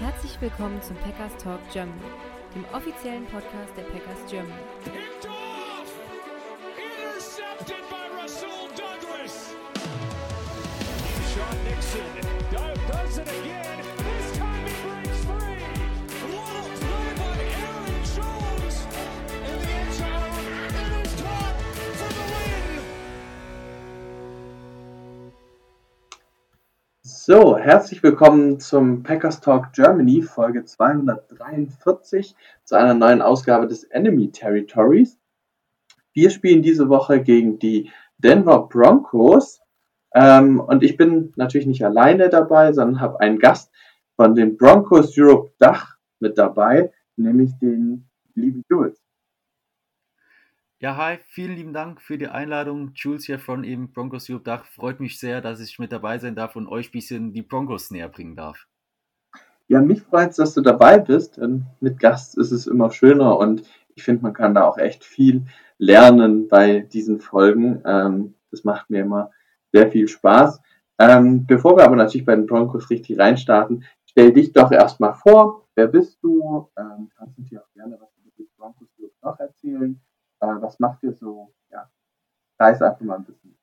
[0.00, 2.00] Herzlich willkommen zum Packers Talk Germany,
[2.54, 5.33] dem offiziellen Podcast der Packers Germany.
[27.26, 34.30] So, herzlich willkommen zum Packers Talk Germany, Folge 243, zu einer neuen Ausgabe des Enemy
[34.30, 35.18] Territories.
[36.12, 39.62] Wir spielen diese Woche gegen die Denver Broncos
[40.12, 43.72] ähm, und ich bin natürlich nicht alleine dabei, sondern habe einen Gast
[44.16, 49.03] von den Broncos Europe Dach mit dabei, nämlich den lieben Jules.
[50.80, 52.90] Ja, hi, vielen lieben Dank für die Einladung.
[52.94, 54.66] Jules hier von eben Broncos Europe Dach.
[54.66, 57.92] Freut mich sehr, dass ich mit dabei sein darf und euch ein bisschen die Broncos
[57.92, 58.66] näher bringen darf.
[59.68, 61.36] Ja, mich freut es, dass du dabei bist.
[61.36, 63.62] Denn mit Gast ist es immer schöner und
[63.94, 65.46] ich finde, man kann da auch echt viel
[65.78, 67.80] lernen bei diesen Folgen.
[67.86, 69.30] Ähm, das macht mir immer
[69.72, 70.60] sehr viel Spaß.
[70.98, 75.68] Ähm, bevor wir aber natürlich bei den Broncos richtig reinstarten, stell dich doch erstmal vor.
[75.76, 76.68] Wer bist du?
[76.76, 78.88] Ähm, kannst du dir auch gerne was über die Broncos
[79.22, 80.00] noch erzählen?
[80.44, 81.54] Äh, was macht ihr so?
[81.70, 81.90] Ja,
[82.58, 83.56] reiß einfach mal ein bisschen.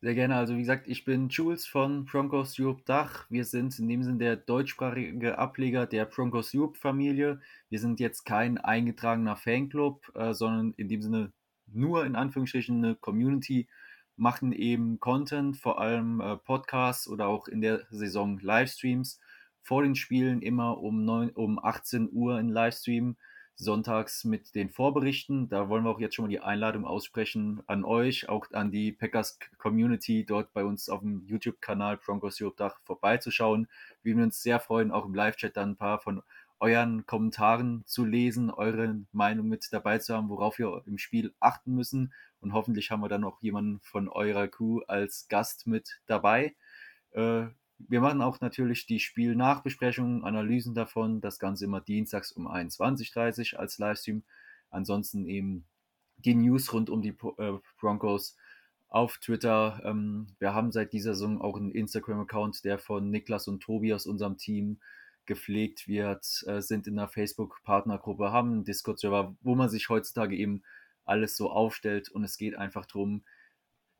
[0.00, 0.36] Sehr gerne.
[0.36, 3.26] Also wie gesagt, ich bin Jules von Broncos Europe Dach.
[3.30, 7.40] Wir sind in dem Sinne der deutschsprachige Ableger der Broncos Europe Familie.
[7.68, 11.32] Wir sind jetzt kein eingetragener Fanclub, äh, sondern in dem Sinne
[11.66, 13.68] nur in Anführungsstrichen eine Community,
[14.14, 19.20] machen eben Content, vor allem äh, Podcasts oder auch in der Saison Livestreams.
[19.62, 23.16] Vor den Spielen immer um, 9, um 18 Uhr in Livestream
[23.58, 25.48] sonntags mit den Vorberichten.
[25.48, 28.92] Da wollen wir auch jetzt schon mal die Einladung aussprechen an euch, auch an die
[28.92, 33.68] Packers Community dort bei uns auf dem YouTube-Kanal Broncos Europe Dach vorbeizuschauen.
[34.02, 36.22] Wir würden uns sehr freuen, auch im Live-Chat dann ein paar von
[36.60, 41.74] euren Kommentaren zu lesen, eure Meinung mit dabei zu haben, worauf wir im Spiel achten
[41.74, 42.12] müssen.
[42.40, 46.54] Und hoffentlich haben wir dann auch jemanden von eurer Crew als Gast mit dabei.
[47.10, 47.46] Äh,
[47.78, 51.20] wir machen auch natürlich die Spielnachbesprechungen, Analysen davon.
[51.20, 54.24] Das Ganze immer dienstags um 21.30 Uhr als Livestream.
[54.70, 55.64] Ansonsten eben
[56.16, 58.36] die News rund um die äh, Broncos
[58.88, 59.80] auf Twitter.
[59.84, 64.06] Ähm, wir haben seit dieser Saison auch einen Instagram-Account, der von Niklas und Tobi aus
[64.06, 64.80] unserem Team
[65.26, 70.62] gepflegt wird, äh, sind in der Facebook-Partnergruppe, haben einen Discord-Server, wo man sich heutzutage eben
[71.04, 73.24] alles so aufstellt und es geht einfach darum,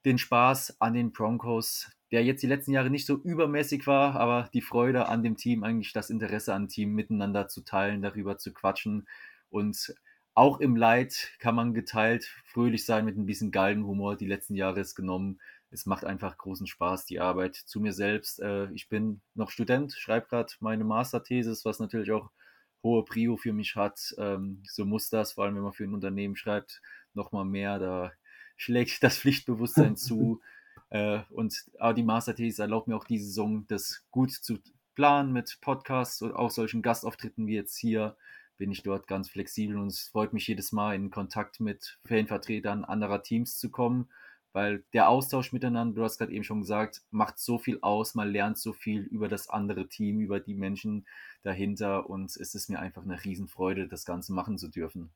[0.05, 4.49] den Spaß an den Broncos, der jetzt die letzten Jahre nicht so übermäßig war, aber
[4.53, 8.53] die Freude an dem Team, eigentlich das Interesse an Team miteinander zu teilen, darüber zu
[8.53, 9.07] quatschen.
[9.51, 9.95] Und
[10.35, 14.17] auch im Leid kann man geteilt fröhlich sein mit ein bisschen Galgenhumor.
[14.17, 15.41] Die letzten Jahre ist genommen.
[15.71, 17.57] Es macht einfach großen Spaß, die Arbeit.
[17.57, 22.31] Zu mir selbst, äh, ich bin noch Student, schreibe gerade meine Masterthesis, was natürlich auch
[22.83, 24.15] hohe Prio für mich hat.
[24.17, 26.81] Ähm, so muss das, vor allem wenn man für ein Unternehmen schreibt,
[27.15, 27.79] nochmal mehr.
[27.79, 28.13] Da
[28.57, 30.41] schlägt das Pflichtbewusstsein zu.
[30.91, 34.59] Äh, und aber die Masterthesis erlaubt mir auch diese Saison, das gut zu
[34.95, 38.17] planen mit Podcasts und auch solchen Gastauftritten wie jetzt hier.
[38.57, 42.85] Bin ich dort ganz flexibel und es freut mich jedes Mal in Kontakt mit Fanvertretern
[42.85, 44.09] anderer Teams zu kommen,
[44.53, 48.33] weil der Austausch miteinander, du hast gerade eben schon gesagt, macht so viel aus, man
[48.33, 51.07] lernt so viel über das andere Team, über die Menschen
[51.45, 55.11] dahinter und es ist mir einfach eine Riesenfreude, das Ganze machen zu dürfen.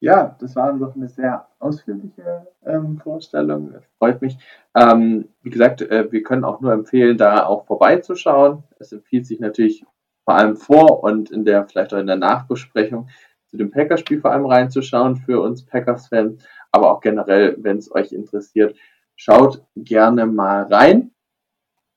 [0.00, 3.72] Ja, das war doch eine sehr ausführliche ähm, Vorstellung.
[3.72, 4.36] Das freut mich.
[4.74, 8.62] Ähm, wie gesagt, äh, wir können auch nur empfehlen, da auch vorbeizuschauen.
[8.78, 9.84] Es empfiehlt sich natürlich
[10.24, 13.08] vor allem vor und in der, vielleicht auch in der Nachbesprechung
[13.46, 18.12] zu dem Packerspiel vor allem reinzuschauen für uns Packers-Fans, aber auch generell, wenn es euch
[18.12, 18.76] interessiert,
[19.14, 21.12] schaut gerne mal rein.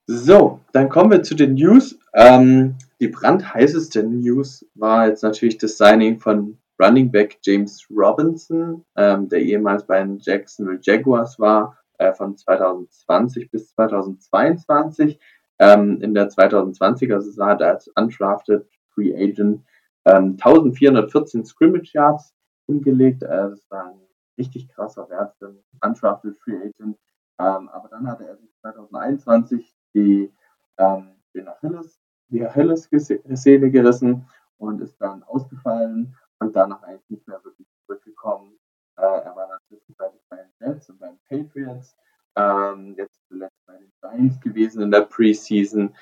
[0.06, 2.00] So, dann kommen wir zu den News.
[2.14, 9.28] Ähm, die brandheißeste News war jetzt natürlich das Signing von Running Back James Robinson, ähm,
[9.28, 15.19] der ehemals bei den Jacksonville Jaguars war, äh, von 2020 bis 2022.
[15.59, 19.66] Ähm, in der 2020er Saison hat er als undrafted Free Agent
[20.05, 22.34] ähm, 1414 Scrimmage Yards
[22.67, 23.23] hingelegt.
[23.23, 23.99] Äh, das war ein
[24.37, 26.97] richtig krasser Wert für einen undrafted Free Agent.
[27.40, 30.32] Ähm, aber dann hatte er sich 2021 die,
[30.78, 31.99] ähm, den Achilles,
[32.29, 34.28] die Achilles-Szene gerissen
[34.58, 38.58] und ist dann ausgefallen und danach eigentlich nicht mehr wirklich zurückgekommen.
[38.97, 41.96] Äh, er war dann zwischenzeitlich bei den Jets und bei den Patriots,
[42.36, 45.96] ähm, jetzt zuletzt bei den Giants gewesen in der Preseason,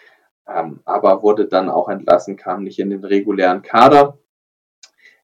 [0.48, 4.18] ähm, aber wurde dann auch entlassen, kam nicht in den regulären Kader.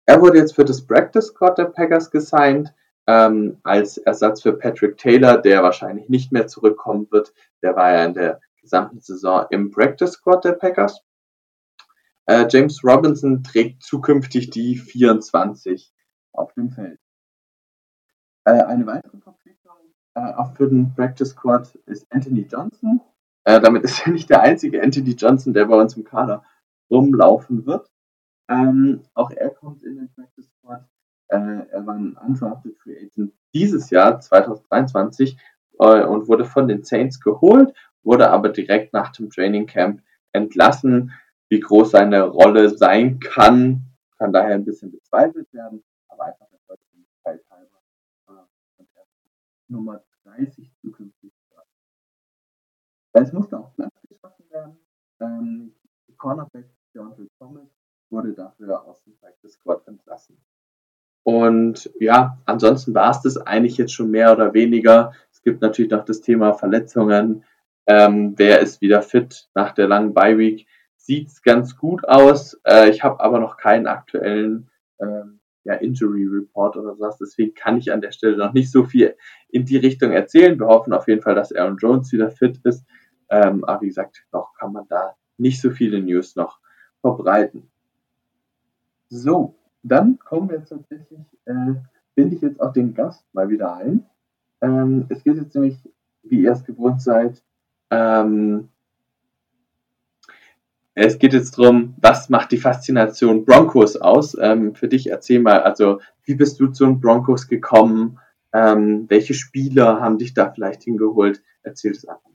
[0.06, 2.74] Er wurde jetzt für das Practice Squad der Packers gesigned,
[3.08, 7.34] ähm, als Ersatz für Patrick Taylor, der wahrscheinlich nicht mehr zurückkommen wird.
[7.62, 11.02] Der war ja in der gesamten Saison im Practice Squad der Packers.
[12.26, 15.94] Äh, James Robinson trägt zukünftig die 24
[16.32, 17.00] auf dem Feld.
[18.46, 19.54] Äh, eine weitere Verpflichtung
[20.16, 23.02] äh, auch für den Practice Squad ist Anthony Johnson.
[23.46, 26.44] Äh, damit ist er nicht der einzige Anthony Johnson, der bei uns im Kader
[26.90, 27.90] rumlaufen wird.
[28.50, 30.88] Ähm, auch er kommt in den Practice Squad.
[31.30, 35.38] Äh, er war ein undrafted Free Agent dieses Jahr, 2023,
[35.80, 37.74] äh, und wurde von den Saints geholt,
[38.04, 41.14] wurde aber direkt nach dem Training Camp entlassen.
[41.54, 43.84] Wie groß seine Rolle sein kann,
[44.18, 47.78] kann daher ein bisschen bezweifelt werden, aber einfach der Vollständigkeit halber.
[48.28, 48.84] Äh,
[49.68, 51.32] Nummer 30 zukünftig.
[53.12, 54.80] Es musste auch Platz geschaffen werden.
[55.20, 55.76] Ähm,
[56.18, 56.66] Cornerback
[56.96, 57.70] Deontay Thomas
[58.10, 60.36] wurde dafür aus dem Practice Squad entlassen.
[61.22, 65.14] Und ja, ansonsten war es das eigentlich jetzt schon mehr oder weniger.
[65.32, 67.44] Es gibt natürlich noch das Thema Verletzungen.
[67.86, 70.66] Ähm, wer ist wieder fit nach der langen Bye Week?
[71.04, 72.58] Sieht's ganz gut aus.
[72.64, 74.70] Äh, ich habe aber noch keinen aktuellen
[75.02, 77.18] ähm, ja, Injury Report oder sowas.
[77.18, 79.18] Deswegen kann ich an der Stelle noch nicht so viel
[79.50, 80.58] in die Richtung erzählen.
[80.58, 82.86] Wir hoffen auf jeden Fall, dass Aaron Jones wieder fit ist.
[83.30, 86.60] Ähm, aber wie gesagt, noch kann man da nicht so viele News noch
[87.02, 87.70] verbreiten.
[89.10, 91.74] So, dann kommen wir tatsächlich, äh,
[92.16, 94.06] binde ich jetzt auch den Gast mal wieder ein.
[94.62, 95.78] Ähm, es geht jetzt nämlich,
[96.24, 97.44] wie ihr es gewohnt seid,
[97.90, 98.70] ähm,
[100.96, 104.38] es geht jetzt darum, was macht die Faszination Broncos aus?
[104.40, 108.20] Ähm, für dich erzähl mal, also wie bist du zu den Broncos gekommen?
[108.54, 111.42] Ähm, welche Spieler haben dich da vielleicht hingeholt?
[111.64, 112.34] Erzähl es einfach.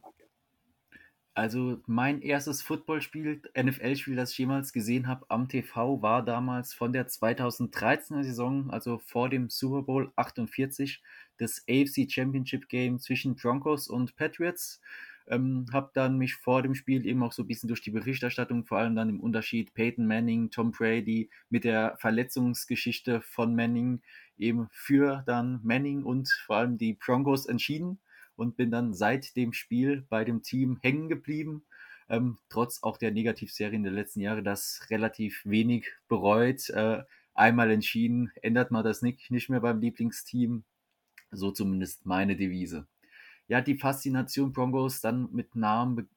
[1.38, 6.92] Also mein erstes Footballspiel, NFL-Spiel, das ich jemals gesehen habe am TV, war damals von
[6.92, 11.00] der 2013er Saison, also vor dem Super Bowl 48,
[11.36, 14.80] das AFC Championship Game zwischen Broncos und Patriots.
[15.30, 18.64] Ähm, habe dann mich vor dem Spiel eben auch so ein bisschen durch die Berichterstattung,
[18.64, 24.00] vor allem dann im Unterschied Peyton Manning, Tom Brady mit der Verletzungsgeschichte von Manning
[24.38, 27.98] eben für dann Manning und vor allem die Broncos entschieden
[28.36, 31.64] und bin dann seit dem Spiel bei dem Team hängen geblieben.
[32.08, 36.70] Ähm, trotz auch der Negativserien der letzten Jahre, das relativ wenig bereut.
[36.70, 37.02] Äh,
[37.34, 40.64] einmal entschieden, ändert man das nicht, nicht mehr beim Lieblingsteam.
[41.30, 42.86] So zumindest meine Devise.
[43.48, 46.08] Ja, die Faszination Broncos dann mit Namen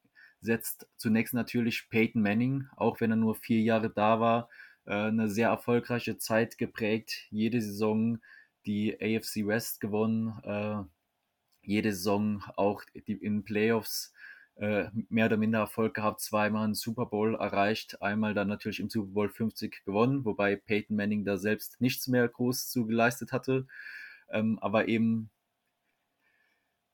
[0.42, 4.50] besetzt zunächst natürlich Peyton Manning, auch wenn er nur vier Jahre da war.
[4.86, 8.20] Äh, eine sehr erfolgreiche Zeit geprägt, jede Saison
[8.66, 10.84] die AFC West gewonnen, äh,
[11.62, 14.14] jede Saison auch die, in Playoffs
[14.56, 18.90] äh, mehr oder minder Erfolg gehabt, zweimal einen Super Bowl erreicht, einmal dann natürlich im
[18.90, 23.68] Super Bowl 50 gewonnen, wobei Peyton Manning da selbst nichts mehr groß zu geleistet hatte.
[24.30, 25.30] Ähm, aber eben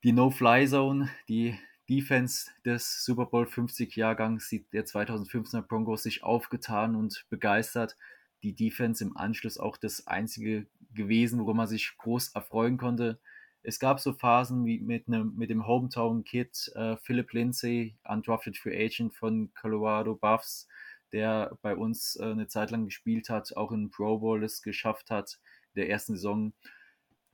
[0.04, 1.58] die No-Fly-Zone, die
[1.90, 7.96] Defense des Super Bowl 50 Jahrgangs, der 2015er Broncos sich aufgetan und begeistert.
[8.44, 13.20] Die Defense im Anschluss auch das einzige gewesen, worum man sich groß erfreuen konnte
[13.68, 18.86] es gab so Phasen wie mit, einem, mit dem Hometown-Kid äh, Philip Lindsay, Undrafted Free
[18.86, 20.70] Agent von Colorado Buffs,
[21.12, 25.10] der bei uns äh, eine Zeit lang gespielt hat, auch in Pro Bowl es geschafft
[25.10, 25.40] hat,
[25.76, 26.54] der ersten Saison.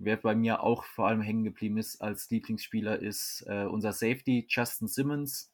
[0.03, 4.45] Wer bei mir auch vor allem hängen geblieben ist als Lieblingsspieler, ist äh, unser Safety
[4.49, 5.51] Justin Simmons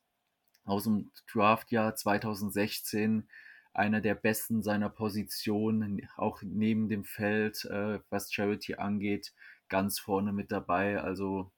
[0.65, 3.29] aus dem Draftjahr 2016
[3.73, 9.33] einer der besten seiner Position, auch neben dem Feld, äh, was Charity angeht
[9.69, 10.99] ganz vorne mit dabei.
[10.99, 11.51] Also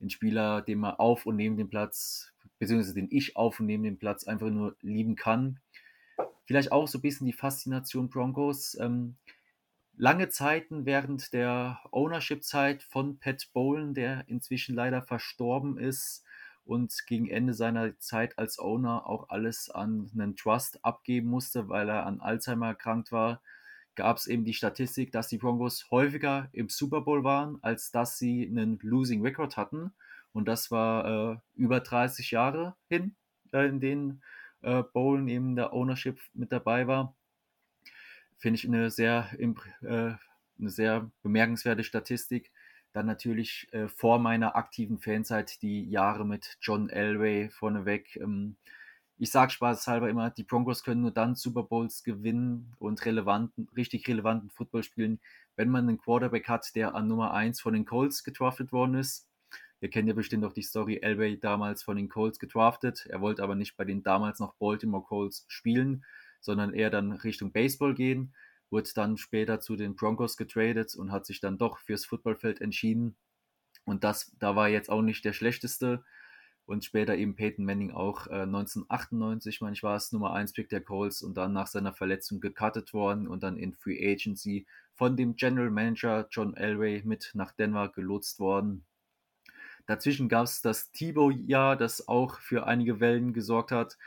[0.00, 3.82] ein Spieler, den man auf und neben dem Platz, beziehungsweise den ich auf und neben
[3.82, 5.58] dem Platz einfach nur lieben kann.
[6.46, 8.76] Vielleicht auch so ein bisschen die Faszination Broncos.
[8.78, 9.16] Ähm,
[9.96, 16.24] lange Zeiten während der Ownership-Zeit von Pat Bowlen, der inzwischen leider verstorben ist
[16.64, 21.88] und gegen Ende seiner Zeit als Owner auch alles an einen Trust abgeben musste, weil
[21.88, 23.42] er an Alzheimer erkrankt war,
[23.94, 28.18] gab es eben die Statistik, dass die Broncos häufiger im Super Bowl waren, als dass
[28.18, 29.92] sie einen Losing Record hatten.
[30.32, 33.14] Und das war äh, über 30 Jahre hin,
[33.52, 34.22] äh, in denen
[34.62, 37.14] äh, Bowlen eben der Ownership mit dabei war.
[38.44, 39.46] Finde ich eine sehr, äh,
[39.86, 40.18] eine
[40.58, 42.52] sehr bemerkenswerte Statistik.
[42.92, 48.16] Dann natürlich äh, vor meiner aktiven Fanzeit die Jahre mit John Elway vorneweg.
[48.16, 48.56] Ähm,
[49.16, 54.06] ich sage spaßhalber immer, die Broncos können nur dann Super Bowls gewinnen und relevanten, richtig
[54.08, 55.20] relevanten Football spielen,
[55.56, 59.26] wenn man einen Quarterback hat, der an Nummer 1 von den Colts gedraftet worden ist.
[59.80, 63.06] Ihr kennt ja bestimmt auch die Story, Elway damals von den Colts gedraftet.
[63.08, 66.04] Er wollte aber nicht bei den damals noch Baltimore Colts spielen,
[66.44, 68.34] sondern eher dann Richtung Baseball gehen.
[68.70, 73.16] Wurde dann später zu den Broncos getradet und hat sich dann doch fürs Footballfeld entschieden.
[73.84, 76.04] Und das, da war jetzt auch nicht der schlechteste
[76.66, 80.68] und später eben Peyton Manning auch äh, 1998, meine ich war es, Nummer 1 Pick
[80.70, 85.16] der Colts und dann nach seiner Verletzung gecuttet worden und dann in Free Agency von
[85.16, 88.84] dem General Manager John Elway mit nach Denver gelotst worden.
[89.86, 93.98] Dazwischen gab es das Thibaut-Jahr, das auch für einige Wellen gesorgt hat,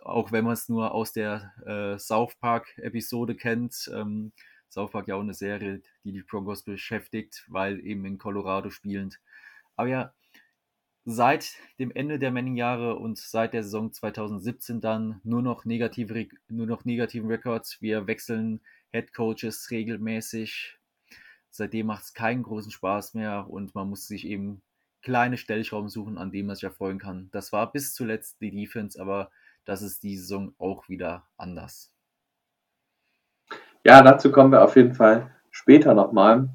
[0.00, 3.90] auch wenn man es nur aus der äh, South Park-Episode kennt.
[3.94, 4.32] Ähm,
[4.70, 9.18] South Park ja auch eine Serie, die die Broncos beschäftigt, weil eben in Colorado spielend.
[9.76, 10.14] Aber ja,
[11.04, 16.66] seit dem Ende der Manning-Jahre und seit der Saison 2017 dann nur noch negative, nur
[16.66, 17.80] noch negativen Records.
[17.80, 20.76] Wir wechseln Head Coaches regelmäßig.
[21.50, 24.62] Seitdem macht es keinen großen Spaß mehr und man muss sich eben
[25.00, 27.30] kleine Stellschrauben suchen, an denen man sich erfreuen kann.
[27.32, 29.30] Das war bis zuletzt die Defense, aber
[29.64, 31.92] das ist die Saison auch wieder anders.
[33.84, 36.48] Ja, dazu kommen wir auf jeden Fall später nochmal.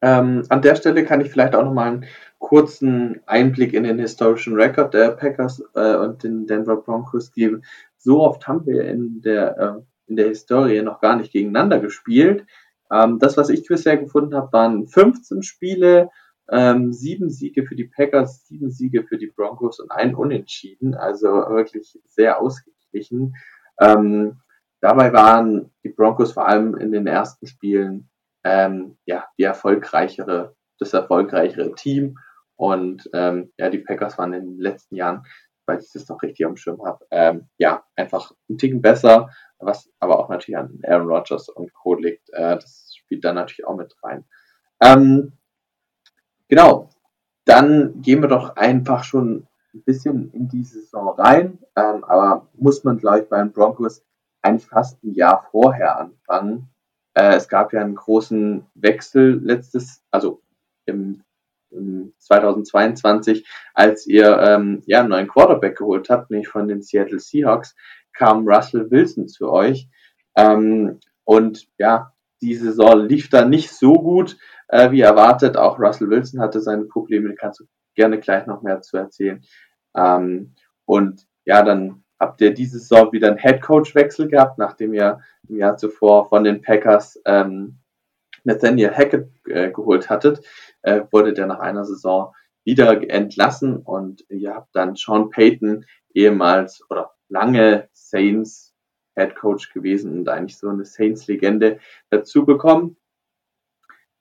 [0.00, 2.06] Ähm, an der Stelle kann ich vielleicht auch nochmal einen
[2.38, 7.62] kurzen Einblick in den historischen Rekord der Packers äh, und den Denver Broncos geben.
[7.96, 12.46] So oft haben wir in der, äh, in der Historie noch gar nicht gegeneinander gespielt.
[12.90, 16.10] Ähm, das, was ich bisher gefunden habe, waren 15 Spiele,
[16.50, 20.94] ähm, sieben Siege für die Packers, sieben Siege für die Broncos und ein Unentschieden.
[20.94, 23.34] Also wirklich sehr ausgeglichen.
[23.80, 24.40] Ähm,
[24.80, 28.08] dabei waren die Broncos vor allem in den ersten Spielen
[28.44, 32.18] ähm, ja die erfolgreichere, das erfolgreichere Team.
[32.56, 35.24] Und ähm, ja, die Packers waren in den letzten Jahren,
[35.66, 39.28] weil ich das noch richtig am Schirm habe, ähm, ja, einfach ein Ticken besser,
[39.58, 41.94] was aber auch natürlich an Aaron Rodgers und Co.
[41.94, 42.30] liegt.
[42.30, 44.24] Äh, das spielt dann natürlich auch mit rein.
[44.82, 45.38] Ähm,
[46.48, 46.90] Genau.
[47.44, 51.58] Dann gehen wir doch einfach schon ein bisschen in die Saison rein.
[51.76, 54.02] Ähm, aber muss man, glaube ich, bei den Broncos
[54.42, 56.68] eigentlich fast ein Jahr vorher anfangen.
[57.14, 60.42] Äh, es gab ja einen großen Wechsel letztes, also
[60.86, 61.22] im,
[61.70, 67.18] im 2022, als ihr ähm, ja, einen neuen Quarterback geholt habt, nämlich von den Seattle
[67.18, 67.74] Seahawks,
[68.12, 69.88] kam Russell Wilson zu euch.
[70.36, 74.36] Ähm, und ja, die Saison lief dann nicht so gut
[74.68, 75.56] äh, wie erwartet.
[75.56, 79.42] Auch Russell Wilson hatte seine Probleme, kannst du gerne gleich noch mehr zu erzählen.
[79.96, 85.56] Ähm, und ja, dann habt ihr diese Saison wieder einen Head-Coach-Wechsel gehabt, nachdem ihr im
[85.56, 87.78] Jahr zuvor von den Packers ähm,
[88.44, 90.44] Nathaniel Hackett äh, geholt hattet,
[90.82, 92.34] äh, wurde der nach einer Saison
[92.64, 98.74] wieder entlassen und ihr habt dann Sean Payton ehemals oder lange Saints
[99.14, 102.96] Head Coach gewesen und eigentlich so eine Saints-Legende dazu bekommen.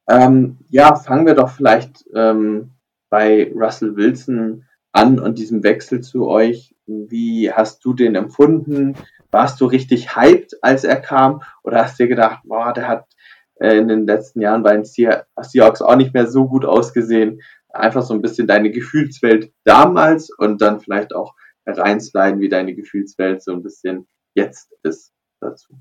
[0.10, 2.72] Ähm, ja, fangen wir doch vielleicht ähm,
[3.10, 6.76] bei Russell Wilson an und diesem Wechsel zu euch.
[6.86, 8.96] Wie hast du den empfunden?
[9.32, 11.42] Warst du richtig hyped, als er kam?
[11.64, 13.06] Oder hast du dir gedacht, boah, der hat
[13.56, 17.42] äh, in den letzten Jahren bei den Seahawks auch nicht mehr so gut ausgesehen?
[17.70, 21.36] Einfach so ein bisschen deine Gefühlswelt damals und dann vielleicht auch
[21.66, 25.12] reinsliden, wie deine Gefühlswelt so ein bisschen jetzt ist
[25.42, 25.78] dazu.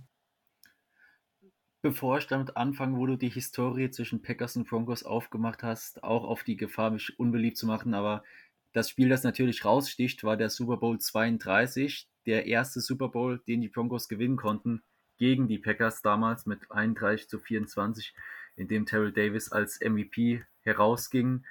[1.86, 6.24] Bevor ich damit anfange, wo du die Historie zwischen Packers und Broncos aufgemacht hast, auch
[6.24, 8.24] auf die Gefahr, mich unbeliebt zu machen, aber
[8.72, 13.60] das Spiel, das natürlich raussticht, war der Super Bowl 32, der erste Super Bowl, den
[13.60, 14.82] die Broncos gewinnen konnten,
[15.16, 18.14] gegen die Packers damals mit 31 zu 24,
[18.56, 21.44] in dem Terrell Davis als MVP herausging.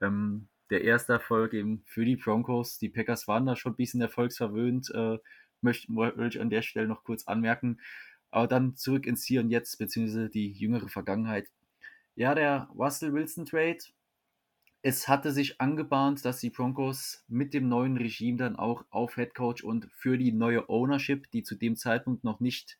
[0.00, 2.78] Ähm, der erste Erfolg eben für die Broncos.
[2.78, 5.18] Die Packers waren da schon ein bisschen erfolgsverwöhnt, äh,
[5.60, 7.78] möchte, möchte ich an der Stelle noch kurz anmerken.
[8.32, 11.48] Aber dann zurück ins Hier und Jetzt, beziehungsweise die jüngere Vergangenheit.
[12.14, 13.78] Ja, der Russell Wilson Trade.
[14.80, 19.34] Es hatte sich angebahnt, dass die Broncos mit dem neuen Regime dann auch auf Head
[19.34, 22.78] Coach und für die neue Ownership, die zu dem Zeitpunkt noch nicht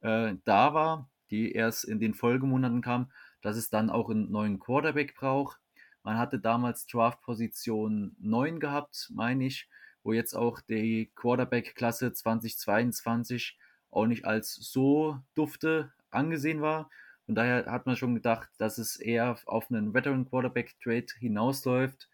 [0.00, 4.58] äh, da war, die erst in den Folgemonaten kam, dass es dann auch einen neuen
[4.58, 5.60] Quarterback braucht.
[6.02, 9.68] Man hatte damals Draft-Position 9 gehabt, meine ich,
[10.02, 13.58] wo jetzt auch die Quarterback-Klasse 2022
[13.94, 16.90] auch nicht als so dufte angesehen war.
[17.26, 22.08] Von daher hat man schon gedacht, dass es eher auf einen Veteran Quarterback Trade hinausläuft.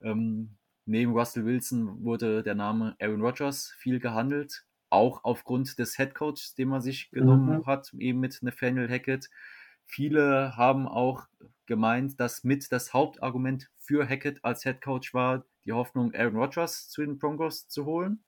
[0.00, 0.56] Ähm,
[0.86, 6.54] neben Russell Wilson wurde der Name Aaron Rodgers viel gehandelt, auch aufgrund des Head Coaches,
[6.54, 7.66] den man sich genommen mhm.
[7.66, 9.28] hat, eben mit Nathaniel Hackett.
[9.84, 11.26] Viele haben auch
[11.66, 16.88] gemeint, dass mit das Hauptargument für Hackett als Head Coach war, die Hoffnung, Aaron Rodgers
[16.88, 18.24] zu den Broncos zu holen.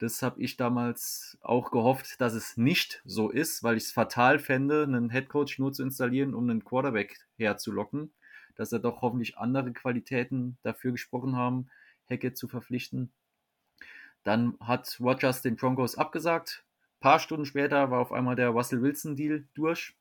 [0.00, 4.38] Das habe ich damals auch gehofft, dass es nicht so ist, weil ich es fatal
[4.38, 8.10] fände, einen Headcoach nur zu installieren, um einen Quarterback herzulocken.
[8.54, 11.68] Dass er doch hoffentlich andere Qualitäten dafür gesprochen haben,
[12.08, 13.12] Hackett zu verpflichten.
[14.22, 16.64] Dann hat Rogers den Broncos abgesagt.
[16.96, 19.94] Ein paar Stunden später war auf einmal der Russell Wilson-Deal durch.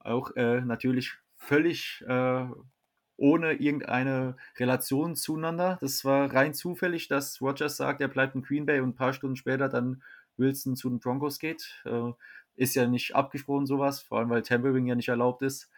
[0.00, 2.46] Auch äh, natürlich völlig äh,
[3.20, 5.76] ohne irgendeine Relation zueinander.
[5.82, 9.12] Das war rein zufällig, dass Rogers sagt, er bleibt in Green Bay und ein paar
[9.12, 10.02] Stunden später dann
[10.38, 11.82] Wilson zu den Broncos geht.
[11.84, 12.12] Äh,
[12.56, 15.70] ist ja nicht abgesprochen sowas, vor allem weil Tampering ja nicht erlaubt ist.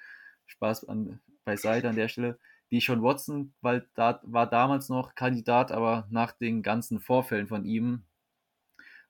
[0.47, 2.39] Spaß an, beiseite an der Stelle.
[2.71, 7.65] Die Sean Watson, weil da war damals noch Kandidat, aber nach den ganzen Vorfällen von
[7.65, 8.05] ihm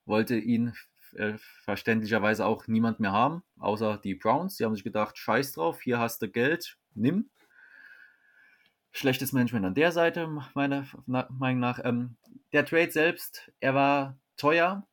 [0.06, 0.72] wollte ihn
[1.14, 1.34] äh,
[1.64, 4.56] verständlicherweise auch niemand mehr haben, außer die Browns.
[4.56, 7.28] Die haben sich gedacht, scheiß drauf, hier hast du Geld, nimm.
[8.92, 11.80] Schlechtes Management an der Seite, meiner Meinung nach.
[11.82, 12.16] Ähm,
[12.52, 14.86] der Trade selbst, er war teuer.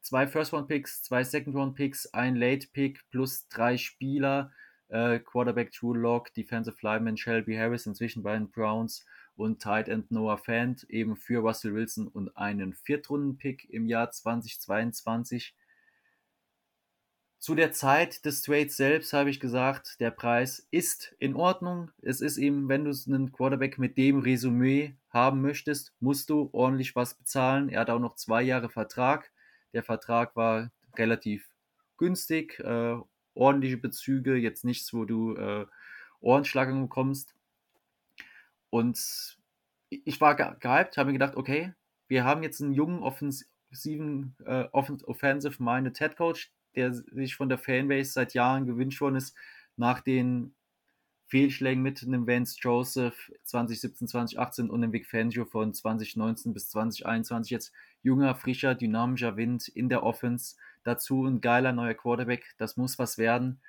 [0.00, 4.52] Zwei First-Round-Picks, zwei Second-Round-Picks, ein Late-Pick plus drei Spieler.
[4.88, 9.06] Äh, Quarterback True Lock, Defensive Lineman Shelby Harris, inzwischen bei den Browns
[9.36, 15.54] und Tight End Noah Fant eben für Russell Wilson und einen Viertrunden-Pick im Jahr 2022.
[17.44, 21.90] Zu der Zeit des Trades selbst habe ich gesagt, der Preis ist in Ordnung.
[22.00, 26.96] Es ist eben, wenn du einen Quarterback mit dem Resümee haben möchtest, musst du ordentlich
[26.96, 27.68] was bezahlen.
[27.68, 29.30] Er hat auch noch zwei Jahre Vertrag.
[29.74, 31.46] Der Vertrag war relativ
[31.98, 32.96] günstig, äh,
[33.34, 35.66] ordentliche Bezüge, jetzt nichts, wo du äh,
[36.20, 37.34] Ohrenschlagung bekommst.
[38.70, 39.36] Und
[39.90, 41.74] ich war gehypt, habe mir gedacht, okay,
[42.08, 48.12] wir haben jetzt einen jungen offensiven, äh, offensive-minded Head Coach, der sich von der Fanbase
[48.12, 49.36] seit Jahren gewünscht worden ist,
[49.76, 50.54] nach den
[51.26, 57.50] Fehlschlägen mit dem Vance Joseph 2017, 2018 und dem Vic Fangio von 2019 bis 2021.
[57.50, 60.56] Jetzt junger, frischer, dynamischer Wind in der Offense.
[60.84, 62.54] Dazu ein geiler neuer Quarterback.
[62.58, 63.60] Das muss was werden.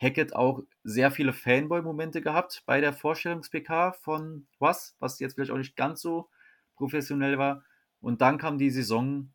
[0.00, 5.58] Hackett auch sehr viele Fanboy-Momente gehabt bei der Vorstellungs-PK von was, was jetzt vielleicht auch
[5.58, 6.28] nicht ganz so
[6.74, 7.62] professionell war.
[8.00, 9.32] Und dann kam die Saison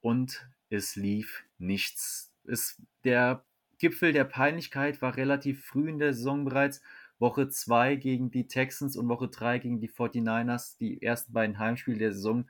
[0.00, 3.44] und es lief nichts ist der
[3.78, 6.80] Gipfel der Peinlichkeit war relativ früh in der Saison bereits.
[7.18, 11.98] Woche 2 gegen die Texans und Woche 3 gegen die 49ers, die ersten beiden Heimspiele
[11.98, 12.48] der Saison,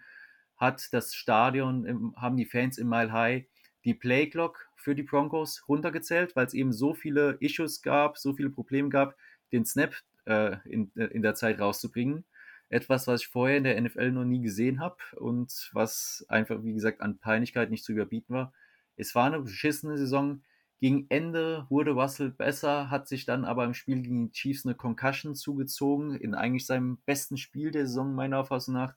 [0.57, 3.45] hat das Stadion, haben die Fans im Mile High
[3.85, 8.51] die Playclock für die Broncos runtergezählt, weil es eben so viele Issues gab, so viele
[8.51, 9.17] Probleme gab,
[9.53, 9.95] den Snap
[10.25, 12.25] äh, in, in der Zeit rauszubringen.
[12.69, 16.75] Etwas, was ich vorher in der NFL noch nie gesehen habe und was einfach, wie
[16.75, 18.53] gesagt, an Peinlichkeit nicht zu überbieten war.
[18.97, 20.43] Es war eine beschissene Saison.
[20.79, 24.75] Gegen Ende wurde Russell besser, hat sich dann aber im Spiel gegen die Chiefs eine
[24.75, 28.95] Concussion zugezogen, in eigentlich seinem besten Spiel der Saison, meiner Auffassung nach,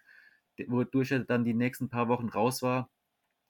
[0.68, 2.90] wodurch er dann die nächsten paar Wochen raus war.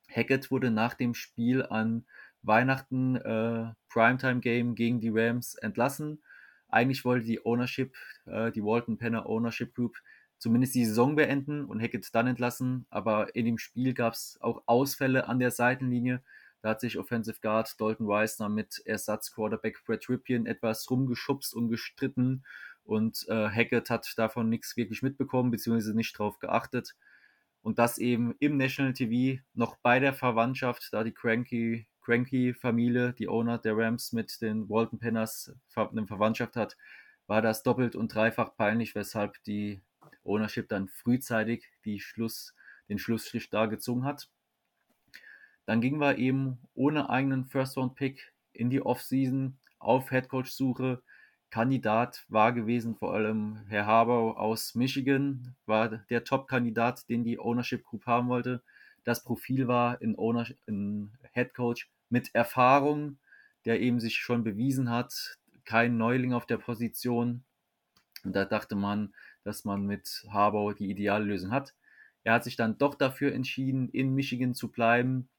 [0.10, 2.06] Hackett wurde nach dem Spiel an
[2.42, 6.24] Weihnachten äh, Primetime Game gegen die Rams entlassen.
[6.68, 9.98] Eigentlich wollte die Ownership, äh, die Walton Penner Ownership Group,
[10.38, 12.86] zumindest die Saison beenden und Hackett dann entlassen.
[12.90, 16.22] Aber in dem Spiel gab es auch Ausfälle an der Seitenlinie.
[16.62, 22.44] Da hat sich Offensive Guard Dalton Weisner mit Ersatz-Quarterback Brett Ripien etwas rumgeschubst und gestritten.
[22.84, 26.96] Und äh, Hackett hat davon nichts wirklich mitbekommen, beziehungsweise nicht drauf geachtet.
[27.62, 33.14] Und das eben im National TV noch bei der Verwandtschaft, da die Cranky, Cranky Familie,
[33.14, 36.78] die Owner der Rams mit den Walton Penners eine Verwandtschaft hat,
[37.28, 39.82] war das doppelt und dreifach peinlich, weshalb die
[40.24, 42.56] Ownership dann frühzeitig die Schluss,
[42.88, 44.30] den Schlussstrich da gezogen hat.
[45.70, 51.04] Dann gingen wir eben ohne eigenen First-Round-Pick in die Offseason auf Headcoach-Suche.
[51.52, 57.84] Kandidat war gewesen vor allem Herr Harbour aus Michigan, war der Top-Kandidat, den die Ownership
[57.84, 58.64] Group haben wollte.
[59.04, 63.20] Das Profil war ein, Owner, ein Head Coach mit Erfahrung,
[63.66, 67.44] der eben sich schon bewiesen hat, kein Neuling auf der Position.
[68.24, 71.76] Und da dachte man, dass man mit Harbour die ideale Lösung hat.
[72.24, 75.30] Er hat sich dann doch dafür entschieden, in Michigan zu bleiben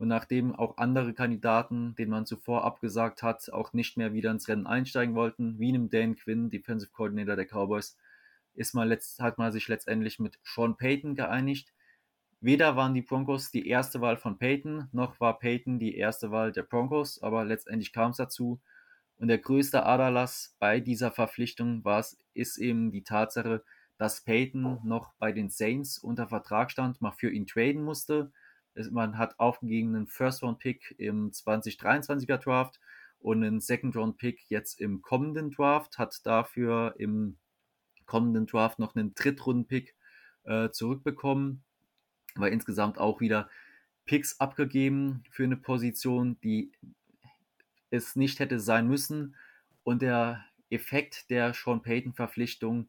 [0.00, 4.48] und nachdem auch andere Kandidaten, denen man zuvor abgesagt hat, auch nicht mehr wieder ins
[4.48, 7.98] Rennen einsteigen wollten, wie einem Dan Quinn, Defensive Coordinator der Cowboys,
[8.54, 11.74] ist man letzt, hat man sich letztendlich mit Sean Payton geeinigt.
[12.40, 16.50] Weder waren die Broncos die erste Wahl von Payton, noch war Payton die erste Wahl
[16.50, 18.58] der Broncos, aber letztendlich kam es dazu.
[19.18, 23.62] Und der größte Aderlass bei dieser Verpflichtung war es, ist eben die Tatsache,
[23.98, 28.32] dass Payton noch bei den Saints unter Vertrag stand, mal für ihn traden musste
[28.90, 32.80] man hat aufgegeben einen First-Round-Pick im 2023er Draft
[33.18, 37.36] und einen Second-Round-Pick jetzt im kommenden Draft, hat dafür im
[38.06, 39.94] kommenden Draft noch einen Drittrunden-Pick
[40.44, 41.62] äh, zurückbekommen,
[42.34, 43.48] aber insgesamt auch wieder
[44.06, 46.72] Picks abgegeben für eine Position, die
[47.90, 49.36] es nicht hätte sein müssen.
[49.84, 52.88] Und der Effekt der Sean Payton-Verpflichtung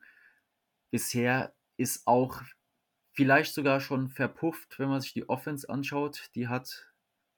[0.89, 2.41] bisher ist auch
[3.13, 6.29] vielleicht sogar schon verpufft, wenn man sich die Offense anschaut.
[6.35, 6.87] Die hat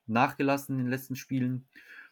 [0.08, 1.68] nachgelassen in den letzten Spielen.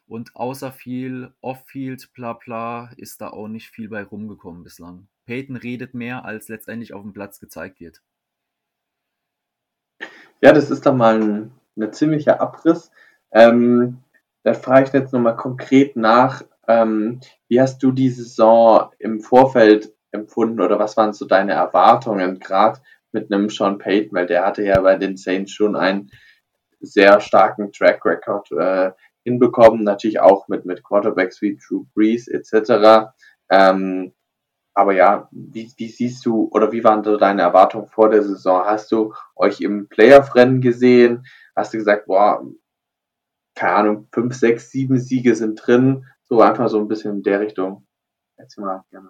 [0.08, 5.08] Und außer viel Off-Field, bla bla, ist da auch nicht viel bei rumgekommen bislang.
[5.26, 8.02] Peyton redet mehr, als letztendlich auf dem Platz gezeigt wird.
[10.42, 12.92] Ja, das ist dann mal ein, ein ziemlicher Abriss.
[13.32, 14.00] Ähm,
[14.44, 19.94] da frage ich jetzt nochmal konkret nach, ähm, wie hast du die Saison im Vorfeld
[20.12, 24.64] empfunden oder was waren so deine Erwartungen, gerade mit einem Sean Payton, weil der hatte
[24.64, 26.10] ja bei den Saints schon einen
[26.80, 28.92] sehr starken Track Record äh,
[29.24, 33.12] hinbekommen, natürlich auch mit, mit Quarterbacks wie Drew Brees etc.
[33.50, 34.14] Ähm,
[34.74, 38.64] aber ja, wie, wie siehst du oder wie waren so deine Erwartungen vor der Saison?
[38.66, 41.26] Hast du euch im Playoff-Rennen gesehen?
[41.56, 42.46] Hast du gesagt, boah,
[43.54, 46.06] keine Ahnung, fünf, sechs, sieben Siege sind drin?
[46.24, 47.86] So einfach so ein bisschen in der Richtung.
[48.38, 49.10] Erzähl mal gerne.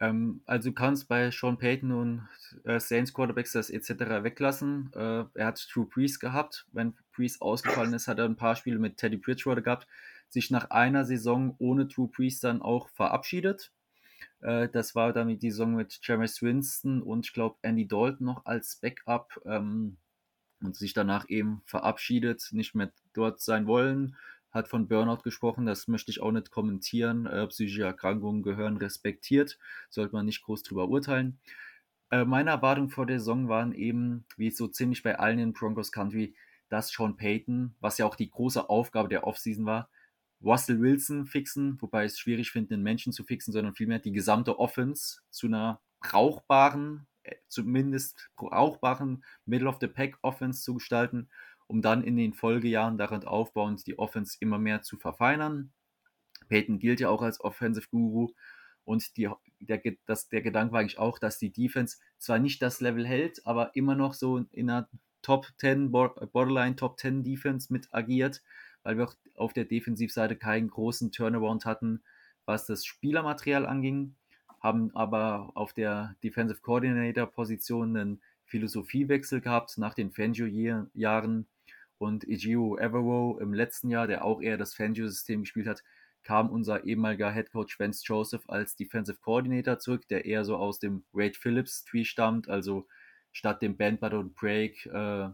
[0.00, 2.28] Ähm, also du kannst bei Sean Payton und
[2.64, 4.22] äh, Saints Quarterbacks das etc.
[4.22, 4.90] weglassen.
[4.94, 6.66] Äh, er hat Drew Brees gehabt.
[6.72, 9.86] Wenn Brees ausgefallen ist, hat er ein paar Spiele mit Teddy Bridgewater gehabt.
[10.28, 13.72] Sich nach einer Saison ohne Drew Brees dann auch verabschiedet.
[14.40, 18.44] Äh, das war damit die Saison mit Jameis Winston und ich glaube Andy Dalton noch
[18.44, 19.96] als Backup ähm,
[20.60, 24.16] und sich danach eben verabschiedet, nicht mehr dort sein wollen
[24.56, 27.26] hat von Burnout gesprochen, das möchte ich auch nicht kommentieren.
[27.26, 29.58] Äh, psychische Erkrankungen gehören respektiert,
[29.90, 31.38] sollte man nicht groß drüber urteilen.
[32.10, 35.92] Äh, meine Erwartungen vor der Saison waren eben, wie so ziemlich bei allen in Broncos
[35.92, 36.34] Country,
[36.68, 39.88] dass Sean Payton, was ja auch die große Aufgabe der Offseason war,
[40.42, 44.12] Russell Wilson fixen, wobei ich es schwierig finde, einen Menschen zu fixen, sondern vielmehr die
[44.12, 51.28] gesamte Offense zu einer brauchbaren, äh, zumindest brauchbaren Middle of the Pack Offense zu gestalten
[51.66, 55.72] um dann in den Folgejahren daran aufbauend die Offense immer mehr zu verfeinern.
[56.48, 58.28] Peyton gilt ja auch als Offensive Guru
[58.84, 62.80] und die, der, das, der Gedanke war eigentlich auch, dass die Defense zwar nicht das
[62.80, 64.88] Level hält, aber immer noch so in einer
[65.22, 68.42] Top 10, Borderline Top 10 Defense mit agiert,
[68.84, 72.04] weil wir auch auf der Defensivseite keinen großen Turnaround hatten,
[72.44, 74.14] was das Spielermaterial anging,
[74.60, 81.48] haben aber auf der Defensive Coordinator Position einen Philosophiewechsel gehabt nach den Fangio-Jahren
[81.98, 85.82] und Ejiro Evero im letzten Jahr, der auch eher das Fangio-System gespielt hat,
[86.22, 90.80] kam unser ehemaliger Head Coach Vance Joseph als Defensive Coordinator zurück, der eher so aus
[90.80, 92.86] dem Wade Phillips Tree stammt, also
[93.32, 95.28] statt dem Band But und Break äh,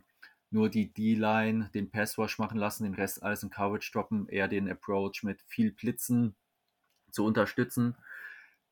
[0.51, 4.71] nur die D-Line, den Passwash machen lassen, den Rest alles in Coverage droppen, eher den
[4.71, 6.35] Approach mit viel Blitzen
[7.11, 7.97] zu unterstützen.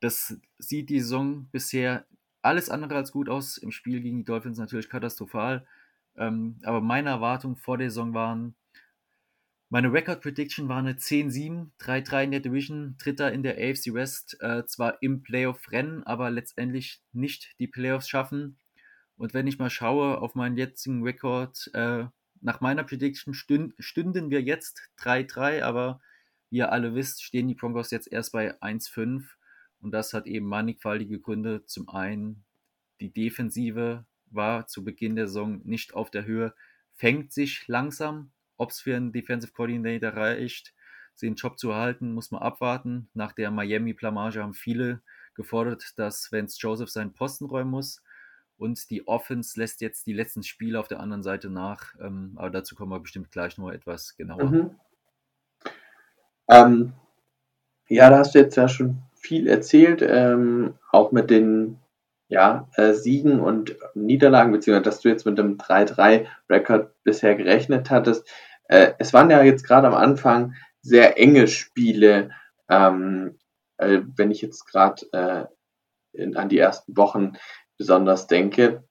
[0.00, 2.06] Das sieht die Saison bisher
[2.42, 3.56] alles andere als gut aus.
[3.56, 5.66] Im Spiel gegen die Dolphins natürlich katastrophal.
[6.16, 8.54] Ähm, aber meine Erwartungen vor der Saison waren,
[9.72, 14.36] meine Record Prediction war eine 10-7, 3-3 in der Division, Dritter in der AFC West,
[14.40, 18.58] äh, zwar im Playoff-Rennen, aber letztendlich nicht die Playoffs schaffen.
[19.16, 22.06] Und wenn ich mal schaue auf meinen jetzigen Rekord, äh,
[22.40, 26.00] nach meiner Prediction stünd, stünden wir jetzt 3-3, aber
[26.50, 29.36] wie ihr alle wisst, stehen die Broncos jetzt erst bei 1-5.
[29.80, 31.64] Und das hat eben mannigfaltige Gründe.
[31.66, 32.44] Zum einen
[33.00, 36.54] die Defensive war zu Beginn der Saison nicht auf der Höhe,
[36.94, 38.30] fängt sich langsam.
[38.56, 40.74] Ob es für einen Defensive Coordinator reicht,
[41.22, 43.08] den Job zu erhalten, muss man abwarten.
[43.14, 45.02] Nach der Miami-Blamage haben viele
[45.34, 48.02] gefordert, dass Vance Joseph seinen Posten räumen muss.
[48.56, 51.94] Und die Offense lässt jetzt die letzten Spiele auf der anderen Seite nach.
[52.00, 54.50] Ähm, aber dazu kommen wir bestimmt gleich noch etwas genauer.
[54.50, 54.70] Mhm.
[56.48, 56.92] Ähm,
[57.88, 61.79] ja, da hast du jetzt ja schon viel erzählt, ähm, auch mit den
[62.30, 68.26] ja, äh, Siegen und Niederlagen, beziehungsweise dass du jetzt mit dem 3-3-Rekord bisher gerechnet hattest.
[68.68, 72.30] Äh, es waren ja jetzt gerade am Anfang sehr enge Spiele,
[72.68, 73.36] ähm,
[73.78, 75.48] äh, wenn ich jetzt gerade
[76.12, 77.32] äh, an die ersten Wochen
[77.76, 78.84] besonders denke.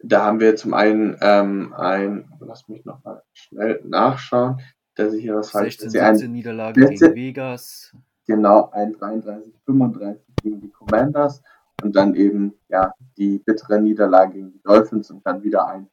[0.00, 4.60] Da haben wir zum einen ähm, ein, lass mich nochmal schnell nachschauen,
[4.96, 7.96] dass ich hier was falsch 16, 17 Niederlage gegen Vegas.
[8.26, 11.40] Genau, ein 33, 35 gegen die Commanders
[11.82, 15.88] und dann eben ja die bittere Niederlage gegen die Dolphins und dann wieder ein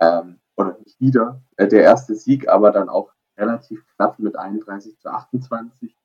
[0.00, 4.98] ähm, oder nicht wieder äh, der erste Sieg, aber dann auch relativ knapp mit 31
[4.98, 5.96] zu 28.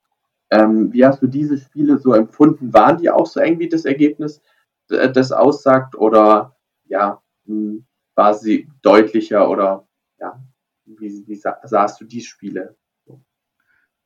[0.51, 2.73] Ähm, wie hast du diese Spiele so empfunden?
[2.73, 4.41] Waren die auch so eng wie das Ergebnis
[4.89, 9.87] äh, das aussagt oder ja mh, hm, war sie deutlicher oder
[10.19, 10.41] ja
[10.85, 12.75] wie, wie sah, sahst du die Spiele?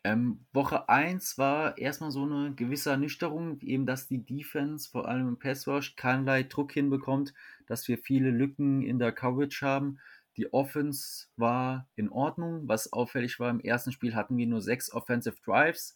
[0.05, 5.29] Ähm, Woche 1 war erstmal so eine gewisse Ernüchterung, eben dass die Defense, vor allem
[5.29, 7.33] im Pass Rush, keinerlei Druck hinbekommt,
[7.65, 9.97] dass wir viele Lücken in der Coverage haben.
[10.37, 12.67] Die Offense war in Ordnung.
[12.67, 15.95] Was auffällig war, im ersten Spiel hatten wir nur sechs Offensive Drives.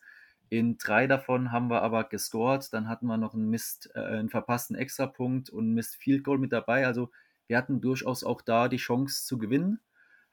[0.50, 2.74] In drei davon haben wir aber gescored.
[2.74, 6.40] Dann hatten wir noch einen Mist, äh, einen verpassten Extrapunkt und einen Mist Field Goal
[6.40, 6.88] mit dabei.
[6.88, 7.12] Also
[7.46, 9.80] wir hatten durchaus auch da die Chance zu gewinnen.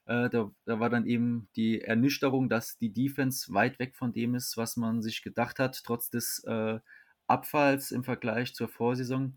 [0.07, 4.35] Äh, da, da war dann eben die Ernüchterung, dass die Defense weit weg von dem
[4.35, 6.79] ist, was man sich gedacht hat, trotz des äh,
[7.27, 9.37] Abfalls im Vergleich zur Vorsaison.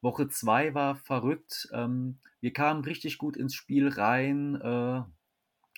[0.00, 1.68] Woche 2 war verrückt.
[1.72, 5.02] Ähm, wir kamen richtig gut ins Spiel rein, äh,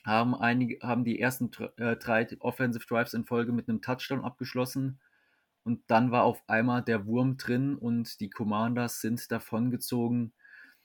[0.04, 5.00] haben, einige, haben die ersten äh, drei Offensive Drives in Folge mit einem Touchdown abgeschlossen.
[5.64, 10.32] Und dann war auf einmal der Wurm drin und die Commanders sind davongezogen.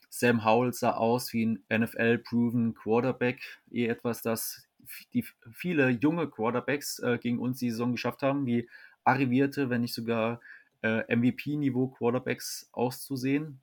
[0.10, 3.42] Sam Howell sah aus wie ein NFL-proven Quarterback,
[3.72, 4.68] eh etwas, das
[5.14, 8.70] die viele junge Quarterbacks äh, gegen uns die Saison geschafft haben, wie
[9.04, 10.42] arrivierte, wenn nicht sogar
[10.82, 13.60] äh, MVP-Niveau Quarterbacks auszusehen.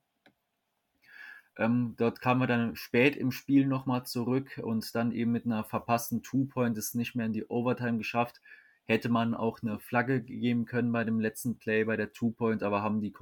[1.58, 5.64] Ähm, dort kamen wir dann spät im Spiel nochmal zurück und dann eben mit einer
[5.64, 8.40] verpassten Two-Point es nicht mehr in die Overtime geschafft.
[8.84, 12.82] Hätte man auch eine Flagge geben können bei dem letzten Play, bei der Two-Point, aber
[12.82, 13.12] haben die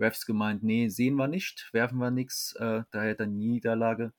[0.00, 4.12] Refs gemeint, nee, sehen wir nicht, werfen wir nichts, äh, daher dann Niederlage.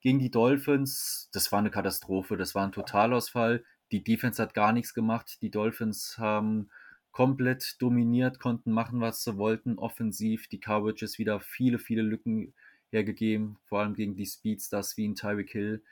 [0.00, 3.64] Gegen die Dolphins, das war eine Katastrophe, das war ein Totalausfall.
[3.90, 5.38] Die Defense hat gar nichts gemacht.
[5.42, 6.70] Die Dolphins haben
[7.10, 10.46] komplett dominiert, konnten machen, was sie wollten, offensiv.
[10.48, 12.54] Die Cowboys wieder viele, viele Lücken
[12.90, 15.82] hergegeben, vor allem gegen die Speedstars wie in Tyreek Hill.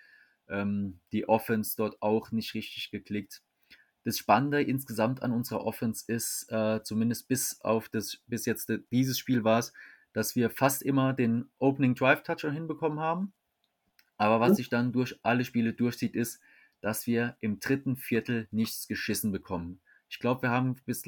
[0.48, 3.42] Ähm, die Offense dort auch nicht richtig geklickt.
[4.06, 9.18] Das Spannende insgesamt an unserer Offense ist, äh, zumindest bis auf das, bis jetzt dieses
[9.18, 9.72] Spiel war es,
[10.12, 13.32] dass wir fast immer den Opening Drive Touchdown hinbekommen haben.
[14.16, 14.54] Aber was mhm.
[14.54, 16.40] sich dann durch alle Spiele durchzieht, ist,
[16.80, 19.80] dass wir im dritten Viertel nichts geschissen bekommen.
[20.08, 21.02] Ich glaube, wir haben bis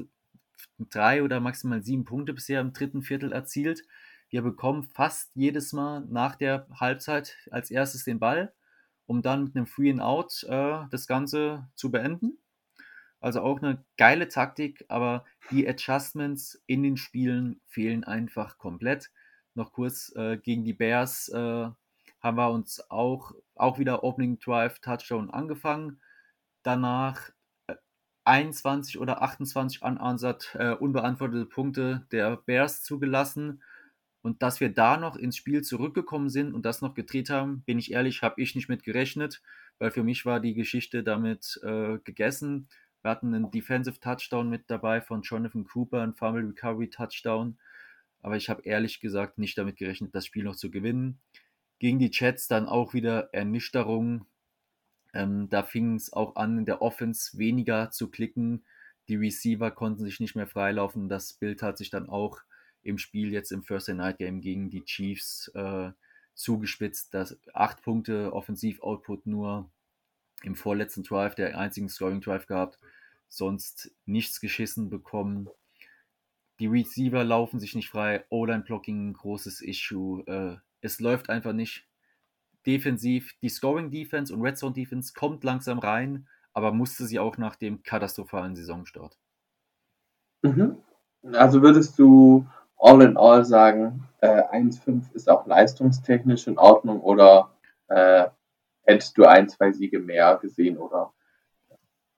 [0.80, 3.84] drei oder maximal sieben Punkte bisher im dritten Viertel erzielt.
[4.28, 8.52] Wir bekommen fast jedes Mal nach der Halbzeit als erstes den Ball,
[9.06, 12.38] um dann mit einem Free and Out äh, das Ganze zu beenden.
[13.20, 19.10] Also auch eine geile Taktik, aber die Adjustments in den Spielen fehlen einfach komplett.
[19.54, 21.68] Noch kurz äh, gegen die Bears äh,
[22.20, 26.00] haben wir uns auch, auch wieder Opening Drive Touchdown angefangen.
[26.62, 27.32] Danach
[28.24, 33.62] 21 oder 28 unanswered, äh, unbeantwortete Punkte der Bears zugelassen.
[34.20, 37.78] Und dass wir da noch ins Spiel zurückgekommen sind und das noch gedreht haben, bin
[37.78, 39.42] ich ehrlich, habe ich nicht mit gerechnet,
[39.78, 42.68] weil für mich war die Geschichte damit äh, gegessen.
[43.02, 47.58] Wir hatten einen Defensive Touchdown mit dabei von Jonathan Cooper, ein Fumble Recovery Touchdown.
[48.22, 51.20] Aber ich habe ehrlich gesagt nicht damit gerechnet, das Spiel noch zu gewinnen.
[51.78, 54.26] Gegen die Jets dann auch wieder Ernüchterung.
[55.14, 58.64] Ähm, da fing es auch an, in der Offense weniger zu klicken.
[59.08, 61.08] Die Receiver konnten sich nicht mehr freilaufen.
[61.08, 62.40] Das Bild hat sich dann auch
[62.82, 65.92] im Spiel jetzt im First Night Game gegen die Chiefs äh,
[66.34, 67.14] zugespitzt.
[67.14, 69.70] Das acht Punkte Offensiv-Output nur
[70.42, 72.78] im vorletzten Drive, der einzigen Scoring Drive gehabt,
[73.28, 75.48] sonst nichts geschissen bekommen.
[76.60, 80.22] Die Receiver laufen sich nicht frei, O-Line-Blocking, großes Issue.
[80.26, 81.86] Äh, es läuft einfach nicht
[82.66, 87.38] defensiv, die Scoring Defense und Red Zone Defense kommt langsam rein, aber musste sie auch
[87.38, 89.16] nach dem katastrophalen Saisonstart.
[90.42, 90.78] Mhm.
[91.32, 92.46] Also würdest du
[92.76, 97.50] all in all sagen, äh, 1-5 ist auch leistungstechnisch in Ordnung oder
[97.88, 98.28] äh,
[98.88, 101.12] hättest du ein, zwei Siege mehr gesehen oder?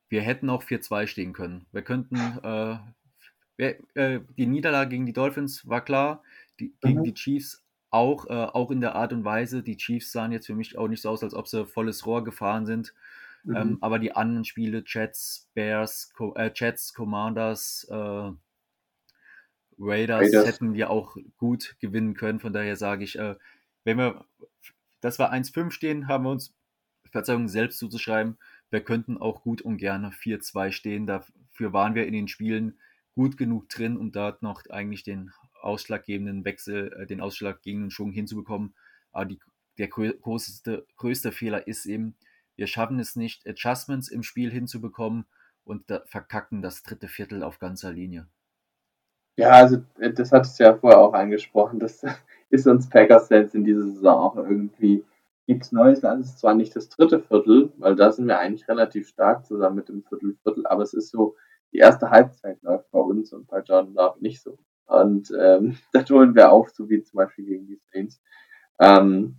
[0.09, 1.67] Wir hätten auch 4-2 stehen können.
[1.73, 6.23] Wir könnten, äh, äh, die Niederlage gegen die Dolphins war klar,
[6.59, 7.05] die, gegen mhm.
[7.05, 9.63] die Chiefs auch, äh, auch in der Art und Weise.
[9.63, 12.25] Die Chiefs sahen jetzt für mich auch nicht so aus, als ob sie volles Rohr
[12.25, 12.95] gefahren sind.
[13.45, 13.57] Mhm.
[13.57, 18.33] Ähm, aber die anderen Spiele, Jets, Bears, Co äh, Jets, Commanders, äh,
[19.79, 22.41] Raiders, Raiders, hätten wir auch gut gewinnen können.
[22.41, 23.37] Von daher sage ich, äh,
[23.85, 24.25] wenn wir,
[25.01, 26.55] dass wir 1-5 stehen, haben wir uns,
[27.11, 28.39] Verzeihung, selbst zuzuschreiben.
[28.71, 31.07] Wir könnten auch gut und gerne 4-2 stehen.
[31.07, 32.79] Dafür waren wir in den Spielen
[33.15, 38.75] gut genug drin, um dort noch eigentlich den ausschlaggebenden Wechsel, äh, den ausschlaggebenden Schwung hinzubekommen.
[39.13, 39.41] Aber die,
[39.79, 42.15] der größte, größte Fehler ist eben,
[42.57, 45.27] wir schaffen es nicht, Adjustments im Spiel hinzubekommen
[45.65, 48.27] und da verkacken das dritte Viertel auf ganzer Linie.
[49.37, 51.79] Ja, also äh, das hattest du ja vorher auch angesprochen.
[51.79, 52.03] Das
[52.51, 55.05] ist uns Packers-Fans in dieser Saison auch irgendwie
[55.51, 56.01] nichts Neues.
[56.01, 59.77] Das ist zwar nicht das dritte Viertel, weil da sind wir eigentlich relativ stark zusammen
[59.77, 61.37] mit dem Viertel Viertel, aber es ist so,
[61.73, 64.59] die erste Halbzeit läuft bei uns und bei Jordan Love nicht so.
[64.87, 68.21] Und ähm, das holen wir auf, so wie zum Beispiel gegen die Saints.
[68.79, 69.37] Ähm,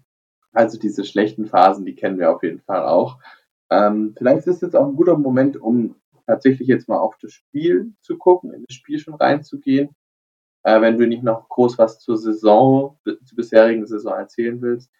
[0.53, 3.19] also diese schlechten Phasen, die kennen wir auf jeden Fall auch.
[3.69, 5.95] Ähm, vielleicht ist jetzt auch ein guter Moment, um
[6.27, 9.95] tatsächlich jetzt mal auf das Spiel zu gucken, in das Spiel schon reinzugehen.
[10.63, 14.91] Äh, wenn du nicht noch groß was zur Saison, zur bisherigen Saison erzählen willst.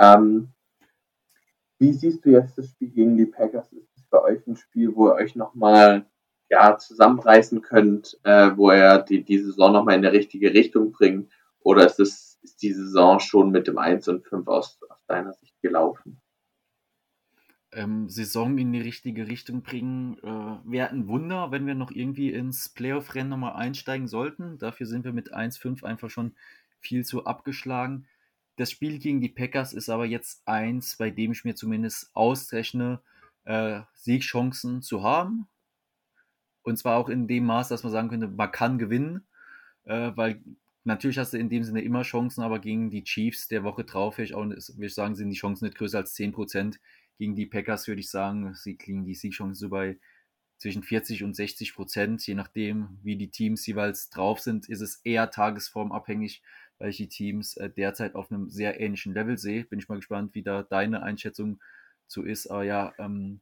[0.00, 0.48] Ähm,
[1.78, 3.72] wie siehst du jetzt das Spiel gegen die Packers?
[3.72, 6.06] Ist es bei euch ein Spiel, wo ihr euch nochmal
[6.48, 11.30] ja, zusammenreißen könnt, äh, wo er die, die Saison nochmal in die richtige Richtung bringt?
[11.60, 15.34] Oder ist, es, ist die Saison schon mit dem 1 und 5 aus, aus deiner
[15.34, 16.20] Sicht gelaufen?
[17.72, 20.18] ähm, Saison in die richtige Richtung bringen.
[20.22, 24.58] Äh, Wäre ein Wunder, wenn wir noch irgendwie ins Playoff-Rennen nochmal einsteigen sollten.
[24.58, 26.34] Dafür sind wir mit 1-5 einfach schon
[26.80, 28.06] viel zu abgeschlagen.
[28.60, 33.00] Das Spiel gegen die Packers ist aber jetzt eins, bei dem ich mir zumindest ausrechne,
[33.44, 35.48] äh, Siegchancen zu haben.
[36.60, 39.26] Und zwar auch in dem Maß, dass man sagen könnte, man kann gewinnen,
[39.84, 40.42] äh, weil
[40.84, 44.18] natürlich hast du in dem Sinne immer Chancen, aber gegen die Chiefs der Woche drauf,
[44.18, 46.78] würde ich, auch, würde ich sagen, sind die Chancen nicht größer als 10%.
[47.16, 49.98] Gegen die Packers würde ich sagen, sie kriegen die Siegchancen so bei
[50.58, 54.96] zwischen 40 und 60 Prozent, je nachdem, wie die Teams jeweils drauf sind, ist es
[54.96, 56.42] eher tagesformabhängig,
[56.80, 59.64] weil ich die Teams äh, derzeit auf einem sehr ähnlichen Level sehe.
[59.64, 61.60] Bin ich mal gespannt, wie da deine Einschätzung
[62.08, 62.48] zu ist.
[62.48, 63.40] Aber ja, ähm,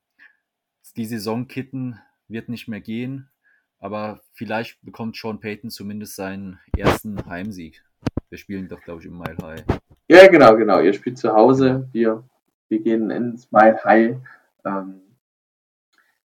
[0.97, 3.31] die Saison kitten wird nicht mehr gehen,
[3.79, 7.83] aber vielleicht bekommt Sean Payton zumindest seinen ersten Heimsieg.
[8.29, 9.65] Wir spielen doch, glaube ich, im Mile High.
[10.09, 10.81] Ja, genau, genau.
[10.81, 12.29] Ihr spielt zu Hause, wir
[12.69, 14.17] wir gehen ins Mile High.
[14.65, 15.01] Ähm,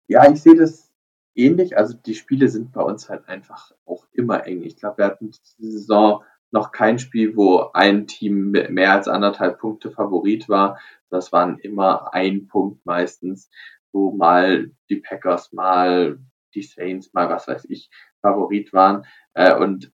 [0.08, 0.91] ja, ich sehe das
[1.36, 1.78] ähnlich.
[1.78, 4.63] Also die Spiele sind bei uns halt einfach auch immer eng.
[4.63, 9.59] Ich glaube, wir hatten diese Saison noch kein Spiel, wo ein Team mehr als anderthalb
[9.59, 10.79] Punkte Favorit war.
[11.09, 13.49] Das waren immer ein Punkt meistens,
[13.91, 16.19] wo mal die Packers, mal
[16.53, 17.89] die Saints, mal was weiß ich,
[18.21, 19.05] Favorit waren.
[19.33, 19.91] Äh, und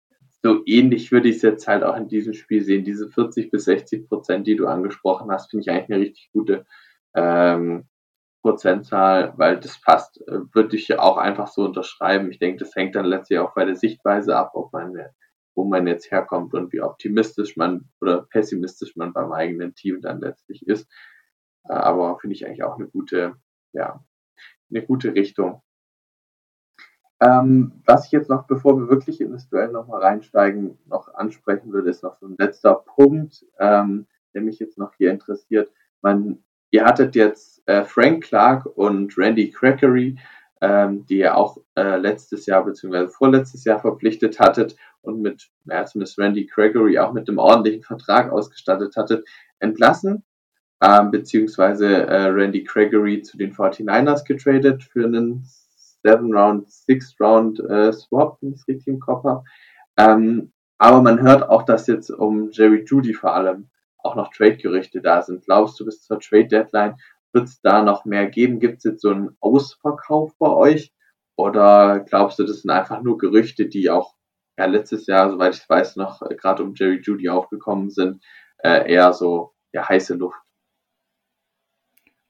[0.42, 2.84] so ähnlich würde ich es jetzt halt auch in diesem Spiel sehen.
[2.84, 6.66] Diese 40 bis 60 Prozent, die du angesprochen hast, finde ich eigentlich eine richtig gute
[7.14, 7.88] ähm,
[8.42, 12.30] Prozentzahl, weil das passt, äh, würde ich auch einfach so unterschreiben.
[12.30, 14.94] Ich denke, das hängt dann letztlich auch bei der Sichtweise ab, ob man,
[15.54, 20.20] wo man jetzt herkommt und wie optimistisch man oder pessimistisch man beim eigenen Team dann
[20.20, 20.88] letztlich ist.
[21.68, 23.36] Äh, aber finde ich eigentlich auch eine gute,
[23.72, 24.04] ja,
[24.70, 25.62] eine gute Richtung.
[27.20, 31.72] Ähm, was ich jetzt noch, bevor wir wirklich in das Duell nochmal reinsteigen, noch ansprechen
[31.72, 35.70] würde, ist noch so ein letzter Punkt, ähm, der mich jetzt noch hier interessiert.
[36.02, 40.18] Man, ihr hattet jetzt äh, Frank Clark und Randy Crackery,
[40.60, 43.08] ähm, die ihr auch äh, letztes Jahr bzw.
[43.08, 48.32] vorletztes Jahr verpflichtet hattet und mit, ja, zumindest Randy Gregory auch mit einem ordentlichen Vertrag
[48.32, 49.26] ausgestattet hattet,
[49.58, 50.24] entlassen,
[50.82, 55.44] ähm, beziehungsweise äh, Randy Gregory zu den 49ers getradet für einen
[56.02, 59.44] Seven Round, Six Round äh, Swap, wenn ich es richtig im Kopf habe.
[59.96, 65.00] Ähm, aber man hört auch, dass jetzt um Jerry Judy vor allem auch noch Trade-Gerüchte
[65.00, 65.44] da sind.
[65.44, 66.96] Glaubst du, bis zur Trade-Deadline
[67.32, 68.60] wird es da noch mehr geben?
[68.60, 70.92] Gibt es jetzt so einen Ausverkauf bei euch?
[71.36, 74.14] Oder glaubst du, das sind einfach nur Gerüchte, die auch
[74.56, 78.24] ja, letztes Jahr, soweit ich weiß, noch äh, gerade um Jerry Judy aufgekommen sind,
[78.58, 80.38] äh, eher so ja, heiße Luft?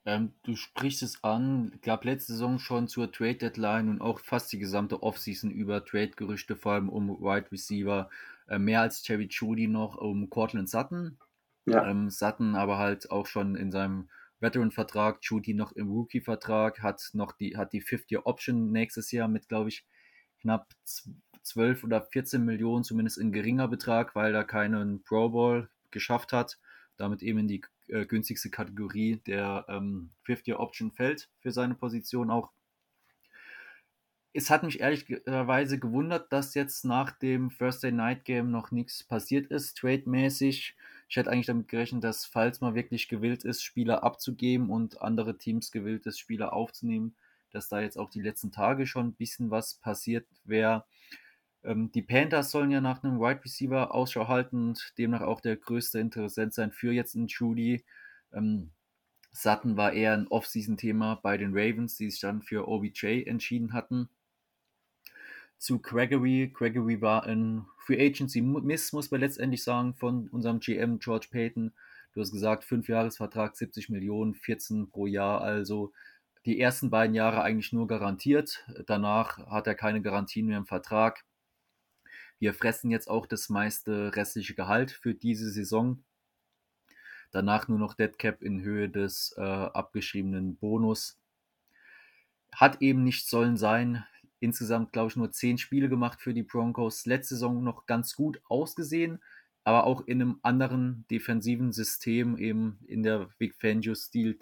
[0.06, 4.20] Ähm, du sprichst es an, ich glaube letzte Saison schon zur Trade Deadline und auch
[4.20, 8.10] fast die gesamte Offseason über Trade-Gerüchte, vor allem um Wide Receiver,
[8.48, 11.18] äh, mehr als Jerry Judy noch um Cortland Sutton.
[11.64, 11.86] Ja.
[11.88, 14.10] Ähm, Sutton aber halt auch schon in seinem
[14.40, 19.70] Veteran-Vertrag, Judy noch im Rookie-Vertrag, hat noch die, hat die Fifth-Year-Option nächstes Jahr mit, glaube
[19.70, 19.86] ich,
[20.42, 20.68] knapp
[21.44, 26.58] 12 oder 14 Millionen, zumindest in geringer Betrag, weil er keinen Pro Bowl geschafft hat,
[26.96, 32.50] damit eben in die äh, günstigste Kategorie der ähm, 50-Year-Option fällt für seine Position auch.
[34.32, 39.48] Es hat mich ehrlicherweise gewundert, dass jetzt nach dem Thursday Night Game noch nichts passiert
[39.48, 40.74] ist, trade-mäßig.
[41.08, 45.38] Ich hätte eigentlich damit gerechnet, dass falls man wirklich gewillt ist, Spieler abzugeben und andere
[45.38, 47.14] Teams gewillt ist, Spieler aufzunehmen,
[47.52, 50.84] dass da jetzt auch die letzten Tage schon ein bisschen was passiert wäre.
[51.64, 55.56] Ähm, die Panthers sollen ja nach einem Wide Receiver Ausschau halten und demnach auch der
[55.56, 57.84] größte Interessent sein für jetzt einen Judy.
[58.32, 58.70] Ähm,
[59.32, 64.08] Sutton war eher ein Off-Season-Thema bei den Ravens, die sich dann für OBJ entschieden hatten.
[65.58, 66.52] Zu Gregory.
[66.54, 71.72] Gregory war ein Free Agency Miss, muss man letztendlich sagen, von unserem GM George Payton.
[72.12, 75.92] Du hast gesagt, 5 Jahresvertrag, 70 Millionen, 14 pro Jahr, also
[76.46, 78.64] die ersten beiden Jahre eigentlich nur garantiert.
[78.86, 81.24] Danach hat er keine Garantien mehr im Vertrag.
[82.44, 86.04] Wir fressen jetzt auch das meiste restliche Gehalt für diese Saison.
[87.30, 91.18] Danach nur noch Deadcap in Höhe des äh, abgeschriebenen Bonus.
[92.52, 94.04] Hat eben nicht sollen sein.
[94.40, 97.06] Insgesamt, glaube ich, nur zehn Spiele gemacht für die Broncos.
[97.06, 99.22] Letzte Saison noch ganz gut ausgesehen,
[99.62, 104.38] aber auch in einem anderen defensiven System, eben in der Big Fangio-Stil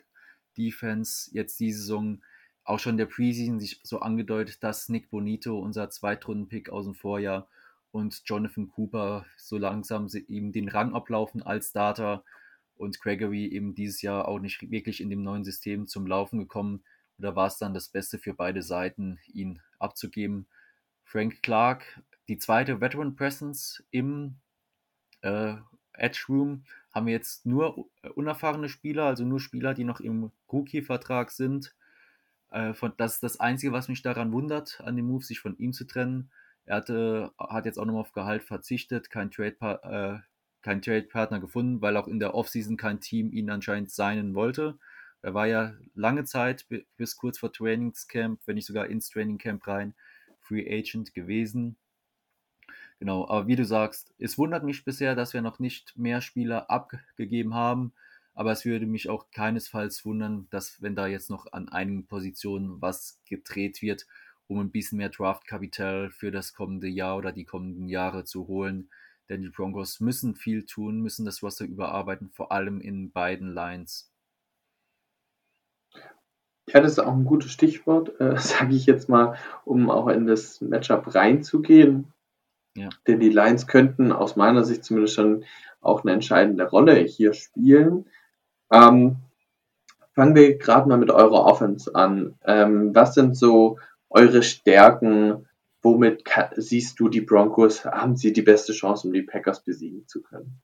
[0.59, 1.31] Defense.
[1.33, 2.21] Jetzt die Saison
[2.65, 7.49] auch schon der Preseason sich so angedeutet, dass Nick Bonito, unser Zweitrunden-Pick aus dem Vorjahr,
[7.93, 12.25] und Jonathan Cooper so langsam ihm den Rang ablaufen als Starter
[12.75, 16.83] und Gregory eben dieses Jahr auch nicht wirklich in dem neuen System zum Laufen gekommen.
[17.19, 20.47] Oder war es dann das Beste für beide Seiten, ihn abzugeben?
[21.05, 24.37] Frank Clark, die zweite Veteran Presence im
[25.21, 25.55] äh,
[25.93, 31.31] Edge Room, haben wir jetzt nur unerfahrene Spieler, also nur Spieler, die noch im Rookie-Vertrag
[31.31, 31.75] sind.
[32.51, 35.57] Äh, von, das ist das Einzige, was mich daran wundert, an dem Move, sich von
[35.59, 36.31] ihm zu trennen.
[36.65, 40.19] Er hatte, hat jetzt auch nochmal auf Gehalt verzichtet, kein Trade, äh,
[40.63, 44.79] kein Trade-Partner gefunden, weil auch in der Offseason kein Team ihn anscheinend signen wollte.
[45.23, 49.95] Er war ja lange Zeit, bis kurz vor Trainingscamp, wenn nicht sogar ins Trainingcamp rein,
[50.41, 51.77] Free Agent gewesen.
[52.99, 56.71] Genau, aber wie du sagst, es wundert mich bisher, dass wir noch nicht mehr Spieler
[56.71, 57.93] abgegeben haben,
[58.35, 62.81] aber es würde mich auch keinesfalls wundern, dass wenn da jetzt noch an einigen Positionen
[62.81, 64.07] was gedreht wird,
[64.53, 68.91] um ein bisschen mehr Draftkapital für das kommende Jahr oder die kommenden Jahre zu holen.
[69.29, 74.13] Denn die Broncos müssen viel tun, müssen das Roster überarbeiten, vor allem in beiden Lines.
[76.69, 80.27] Ja, das ist auch ein gutes Stichwort, äh, sage ich jetzt mal, um auch in
[80.27, 82.13] das Matchup reinzugehen.
[82.77, 82.89] Ja.
[83.07, 85.45] Denn die Lions könnten aus meiner Sicht zumindest schon
[85.81, 88.07] auch eine entscheidende Rolle hier spielen.
[88.71, 89.17] Ähm,
[90.15, 92.35] fangen wir gerade mal mit eurer Offense an.
[92.45, 93.79] Ähm, was sind so
[94.15, 95.49] eure Stärken?
[95.83, 96.25] Womit
[96.57, 97.85] siehst du die Broncos?
[97.85, 100.63] Haben sie die beste Chance, um die Packers besiegen zu können?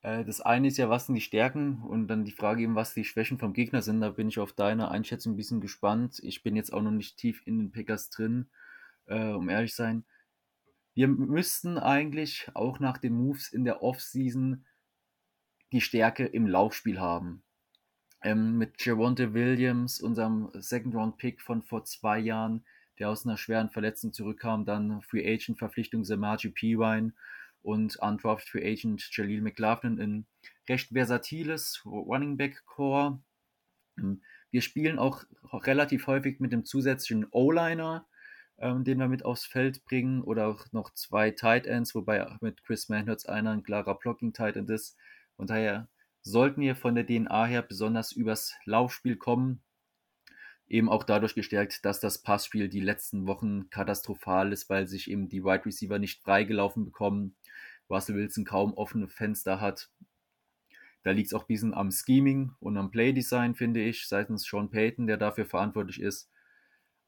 [0.00, 2.94] Äh, das eine ist ja, was sind die Stärken und dann die Frage eben, was
[2.94, 4.00] die Schwächen vom Gegner sind.
[4.00, 6.20] Da bin ich auf deine Einschätzung ein bisschen gespannt.
[6.22, 8.48] Ich bin jetzt auch noch nicht tief in den Packers drin
[9.08, 10.04] äh, um ehrlich sein.
[10.94, 14.64] Wir müssten eigentlich auch nach den Moves in der Offseason
[15.72, 17.42] die Stärke im Laufspiel haben.
[18.22, 22.64] Ähm, mit Javonte Williams, unserem Second-Round-Pick von vor zwei Jahren,
[22.98, 27.12] der aus einer schweren Verletzung zurückkam, dann Free Agent-Verpflichtung Samaji Pirine
[27.62, 30.26] und Undrafted Free Agent Jaleel McLaughlin in
[30.68, 33.20] recht versatiles Running Back Core.
[33.98, 38.06] Ähm, wir spielen auch relativ häufig mit dem zusätzlichen O-Liner,
[38.58, 42.64] ähm, den wir mit aufs Feld bringen, oder auch noch zwei Tight Ends, wobei mit
[42.64, 44.96] Chris Manhurts einer ein klarer Blocking Tight End ist.
[45.36, 45.88] Und daher
[46.22, 49.62] sollten wir von der DNA her besonders übers Laufspiel kommen.
[50.66, 55.28] Eben auch dadurch gestärkt, dass das Passspiel die letzten Wochen katastrophal ist, weil sich eben
[55.28, 57.36] die Wide Receiver nicht freigelaufen bekommen.
[57.88, 59.90] Russell Wilson kaum offene Fenster hat.
[61.02, 64.70] Da liegt es auch ein bisschen am Scheming und am Playdesign, finde ich, seitens Sean
[64.70, 66.30] Payton, der dafür verantwortlich ist.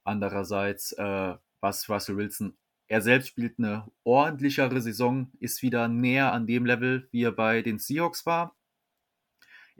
[0.04, 2.56] Andererseits, äh, was Russell Wilson,
[2.88, 7.62] er selbst spielt eine ordentlichere Saison, ist wieder näher an dem Level, wie er bei
[7.62, 8.56] den Seahawks war.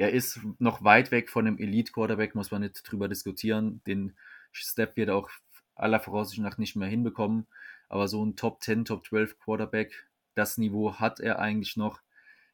[0.01, 3.83] Er ist noch weit weg von einem Elite-Quarterback, muss man nicht drüber diskutieren.
[3.87, 4.17] Den
[4.51, 5.29] Step wird er auch
[5.75, 7.47] aller Voraussicht nach nicht mehr hinbekommen.
[7.91, 12.01] Aber so ein Top 10, Top 12 Quarterback, das Niveau hat er eigentlich noch.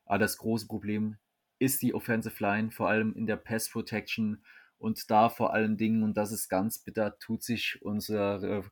[0.06, 1.18] Aber das große Problem
[1.60, 4.44] ist die Offensive Line, vor allem in der Pass Protection
[4.78, 8.64] und da vor allen Dingen, und das ist ganz bitter, tut sich unsere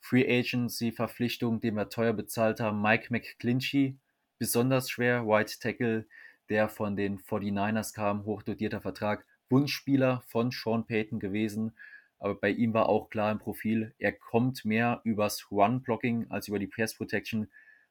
[0.00, 3.98] Free Agency Verpflichtung, den wir teuer bezahlt haben, Mike McClinchy,
[4.38, 5.26] besonders schwer.
[5.26, 6.06] White Tackle,
[6.48, 11.76] der von den 49ers kam, hochdotierter Vertrag, Wunschspieler von Sean Payton gewesen.
[12.18, 16.58] Aber bei ihm war auch klar im Profil, er kommt mehr übers Run-Blocking als über
[16.58, 17.48] die Pass Protection.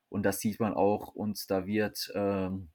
[0.09, 1.13] Und das sieht man auch.
[1.15, 2.69] Und da wird ähm,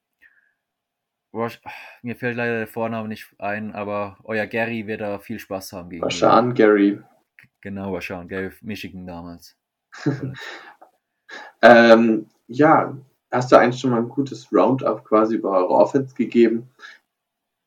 [2.03, 5.89] mir fällt leider der Vorname nicht ein, aber euer Gary wird da viel Spaß haben
[5.89, 7.01] gegen Rashan Gary.
[7.63, 9.57] Genau, Rashan Gary, Michigan damals.
[11.63, 12.97] ähm, ja,
[13.33, 16.71] hast du eigentlich schon mal ein gutes Roundup quasi über eure Offense gegeben.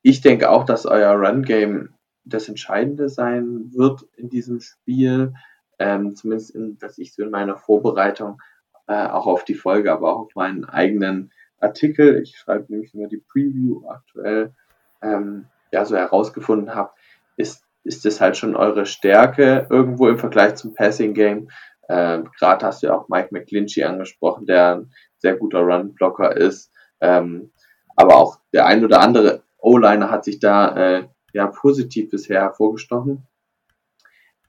[0.03, 1.89] Ich denke auch, dass euer Run-Game
[2.23, 5.33] das Entscheidende sein wird in diesem Spiel.
[5.79, 8.41] Ähm, zumindest, in, dass ich so in meiner Vorbereitung
[8.87, 13.07] äh, auch auf die Folge, aber auch auf meinen eigenen Artikel, ich schreibe nämlich immer
[13.07, 14.53] die Preview aktuell,
[15.01, 16.91] ähm, ja, so herausgefunden habe,
[17.35, 21.49] ist, ist das halt schon eure Stärke irgendwo im Vergleich zum Passing Game.
[21.89, 24.85] Ähm, Gerade hast du ja auch Mike McClinchy angesprochen, der
[25.19, 26.71] sehr guter Run-Blocker ist.
[27.01, 27.51] Ähm,
[27.95, 33.25] aber auch der ein oder andere O-Liner hat sich da äh, ja positiv bisher hervorgestochen.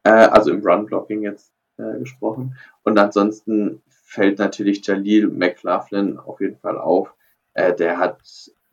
[0.03, 2.57] Äh, also im Run-Blocking jetzt äh, gesprochen.
[2.83, 7.15] Und ansonsten fällt natürlich Jalil McLaughlin auf jeden Fall auf.
[7.55, 8.21] Äh, der hat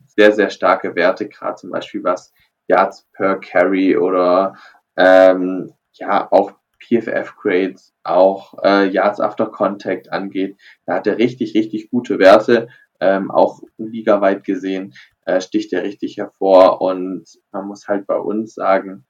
[0.06, 2.34] sehr, sehr starke Werte, gerade zum Beispiel was
[2.68, 4.56] Yards per Carry oder
[4.96, 6.54] ähm, ja auch
[6.84, 10.58] PFF-Grades, auch äh, Yards after Contact angeht.
[10.86, 12.68] Da hat er richtig, richtig gute Werte,
[13.00, 14.94] ähm, auch ligaweit gesehen,
[15.26, 19.06] äh, sticht er richtig hervor und man muss halt bei uns sagen,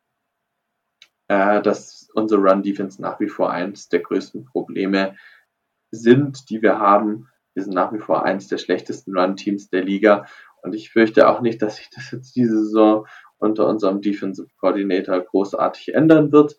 [1.28, 5.16] äh, dass unsere Run-Defense nach wie vor eins der größten Probleme
[5.92, 7.30] sind, die wir haben.
[7.54, 10.26] Wir sind nach wie vor eines der schlechtesten Run-Teams der Liga.
[10.62, 13.06] Und ich fürchte auch nicht, dass sich das jetzt diese Saison
[13.38, 16.58] unter unserem Defensive Coordinator großartig ändern wird.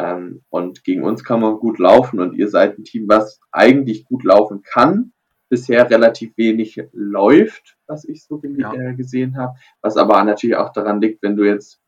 [0.00, 4.04] Ähm, und gegen uns kann man gut laufen und ihr seid ein Team, was eigentlich
[4.04, 5.12] gut laufen kann.
[5.52, 8.72] bisher relativ wenig läuft, was ich so Ja.
[8.72, 9.56] äh, gesehen habe.
[9.82, 11.80] Was aber natürlich auch daran liegt, wenn du jetzt,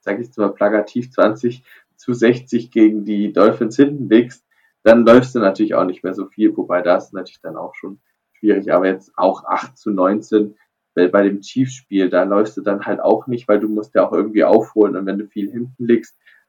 [0.00, 1.62] sag ich jetzt mal plakativ, 20
[1.96, 4.44] zu 60 gegen die Dolphins hinten liegst,
[4.82, 8.00] dann läufst du natürlich auch nicht mehr so viel, wobei das natürlich dann auch schon
[8.32, 8.72] schwierig.
[8.72, 10.56] Aber jetzt auch 8 zu 19
[10.96, 14.06] weil bei dem Chiefs-Spiel, da läufst du dann halt auch nicht, weil du musst ja
[14.06, 16.43] auch irgendwie aufholen und wenn du viel hinten liegst, pa-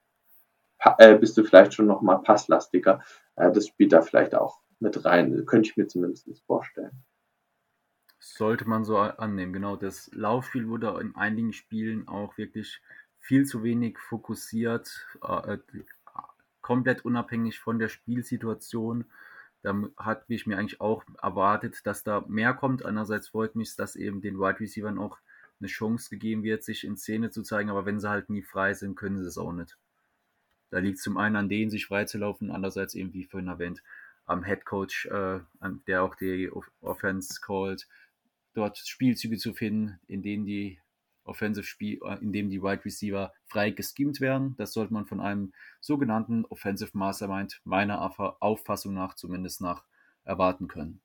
[0.98, 3.04] äh, bist du vielleicht schon noch mal passlastiger.
[3.36, 7.04] Äh, das spielt da vielleicht auch mit rein, könnte ich mir zumindest vorstellen.
[8.20, 9.76] Sollte man so annehmen, genau.
[9.76, 12.82] Das Laufspiel wurde in einigen Spielen auch wirklich
[13.20, 15.58] viel zu wenig fokussiert, äh,
[16.62, 19.06] komplett unabhängig von der Spielsituation.
[19.62, 22.86] Da hatte ich mir eigentlich auch erwartet, dass da mehr kommt.
[22.86, 25.18] Einerseits freut mich, dass eben den Wide Receivers auch
[25.60, 28.74] eine Chance gegeben wird, sich in Szene zu zeigen, aber wenn sie halt nie frei
[28.74, 29.78] sind, können sie es auch nicht.
[30.70, 33.82] Da liegt zum einen an denen, sich freizulaufen, andererseits eben, wie vorhin erwähnt,
[34.26, 35.40] am Head Coach, äh,
[35.88, 36.52] der auch die
[36.82, 37.88] Offense callt,
[38.54, 40.80] dort Spielzüge zu finden, in denen die
[41.24, 44.56] Offensive Spiel, äh, in dem die Wide Receiver frei geschemt werden.
[44.58, 49.84] Das sollte man von einem sogenannten Offensive Mastermind meiner Auffassung nach zumindest nach
[50.24, 51.02] erwarten können.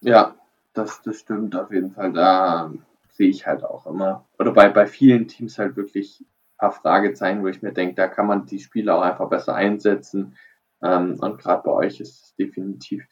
[0.00, 0.36] Ja,
[0.72, 2.12] das, das stimmt auf jeden Fall.
[2.12, 2.72] Da
[3.10, 6.24] sehe ich halt auch immer, oder bei, bei vielen Teams halt wirklich
[6.62, 10.36] paar Fragezeichen, wo ich mir denke, da kann man die Spieler auch einfach besser einsetzen.
[10.80, 13.04] Ähm, und gerade bei euch ist es definitiv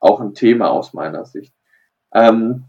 [0.00, 1.54] auch ein Thema aus meiner Sicht.
[2.12, 2.64] Ähm,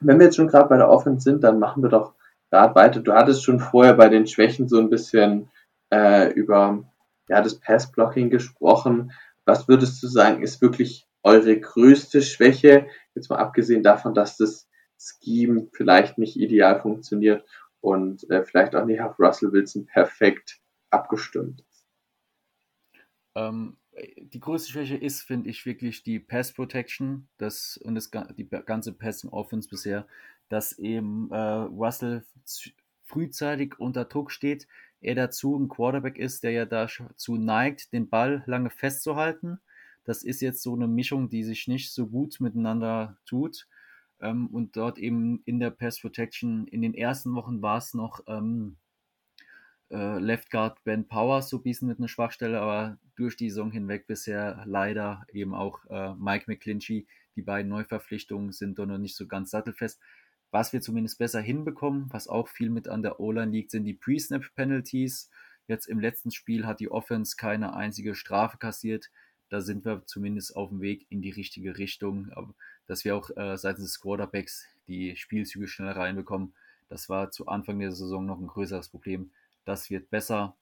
[0.00, 2.14] wenn wir jetzt schon gerade bei der Offense sind, dann machen wir doch
[2.50, 3.00] gerade weiter.
[3.00, 5.50] Du hattest schon vorher bei den Schwächen so ein bisschen
[5.92, 6.82] äh, über
[7.28, 9.12] ja, das Pass-Blocking gesprochen.
[9.44, 12.86] Was würdest du sagen, ist wirklich eure größte Schwäche?
[13.14, 14.68] Jetzt mal abgesehen davon, dass das
[14.98, 17.44] Scheme vielleicht nicht ideal funktioniert
[17.80, 20.60] und äh, vielleicht auch nicht auf Russell Wilson perfekt
[20.90, 21.86] abgestimmt ist.
[23.34, 23.76] Ähm,
[24.18, 28.92] die größte Schwäche ist, finde ich, wirklich die Pass Protection das, und das, die ganze
[28.92, 30.06] Passing Offense bisher,
[30.48, 32.24] dass eben äh, Russell
[33.04, 34.66] frühzeitig unter Druck steht,
[35.00, 39.60] er dazu ein Quarterback ist, der ja dazu neigt, den Ball lange festzuhalten.
[40.04, 43.66] Das ist jetzt so eine Mischung, die sich nicht so gut miteinander tut.
[44.20, 48.20] Ähm, und dort eben in der Pass Protection, in den ersten Wochen war es noch
[48.26, 48.76] ähm,
[49.90, 53.70] äh, Left Guard Ben Powers so ein bisschen mit einer Schwachstelle, aber durch die Saison
[53.70, 57.06] hinweg bisher leider eben auch äh, Mike McClinchy.
[57.36, 60.00] Die beiden Neuverpflichtungen sind doch noch nicht so ganz sattelfest.
[60.50, 63.94] Was wir zumindest besser hinbekommen, was auch viel mit an der O-Line liegt, sind die
[63.94, 65.30] Pre-Snap-Penalties.
[65.66, 69.10] Jetzt im letzten Spiel hat die Offense keine einzige Strafe kassiert.
[69.48, 72.30] Da sind wir zumindest auf dem Weg in die richtige Richtung.
[72.32, 72.54] Aber
[72.86, 76.54] dass wir auch äh, seitens des Quarterbacks die Spielzüge schneller reinbekommen,
[76.88, 79.30] das war zu Anfang der Saison noch ein größeres Problem.
[79.64, 80.56] Das wird besser.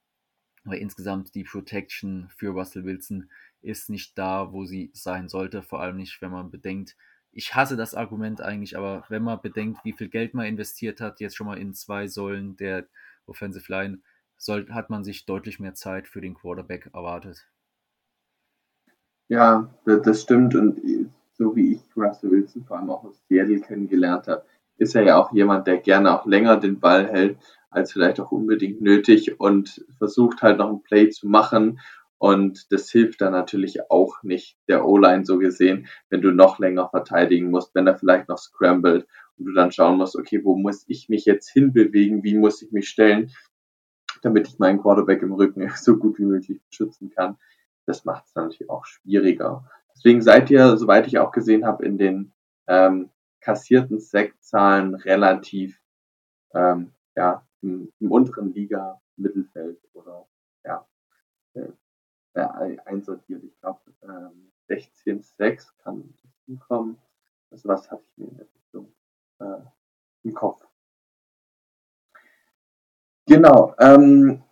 [0.64, 3.28] Aber insgesamt die Protection für Russell Wilson
[3.60, 5.62] ist nicht da, wo sie sein sollte.
[5.62, 6.96] Vor allem nicht, wenn man bedenkt,
[7.32, 11.20] ich hasse das Argument eigentlich, aber wenn man bedenkt, wie viel Geld man investiert hat,
[11.20, 12.86] jetzt schon mal in zwei Säulen der
[13.26, 13.98] Offensive Line,
[14.36, 17.46] soll, hat man sich deutlich mehr Zeit für den Quarterback erwartet.
[19.28, 20.54] Ja, das stimmt.
[20.54, 20.80] Und
[21.36, 24.44] so wie ich Russell Wilson vor allem auch aus Seattle kennengelernt habe,
[24.76, 27.38] ist er ja auch jemand, der gerne auch länger den Ball hält,
[27.70, 31.80] als vielleicht auch unbedingt nötig und versucht halt noch ein Play zu machen.
[32.18, 36.88] Und das hilft dann natürlich auch nicht der O-Line so gesehen, wenn du noch länger
[36.88, 39.06] verteidigen musst, wenn er vielleicht noch scrambled
[39.36, 42.70] und du dann schauen musst, okay, wo muss ich mich jetzt hinbewegen, wie muss ich
[42.72, 43.32] mich stellen,
[44.22, 47.36] damit ich meinen Quarterback im Rücken so gut wie möglich beschützen kann.
[47.86, 49.68] Das macht es natürlich auch schwieriger.
[49.94, 52.32] Deswegen seid ihr, soweit ich auch gesehen habe, in den
[52.66, 55.80] ähm, kassierten Sackzahlen relativ
[56.54, 60.26] ähm, ja, im, im, unteren Liga Mittelfeld oder
[60.64, 60.86] ja,
[61.54, 63.44] äh, einsortiert.
[63.44, 66.14] Ich glaube, ähm, 16,6 kann
[66.46, 66.98] hinkommen.
[67.50, 68.94] Also was hatte ich mir in der Richtung
[69.40, 69.60] äh,
[70.24, 70.66] im Kopf.
[73.26, 74.42] Genau, ähm,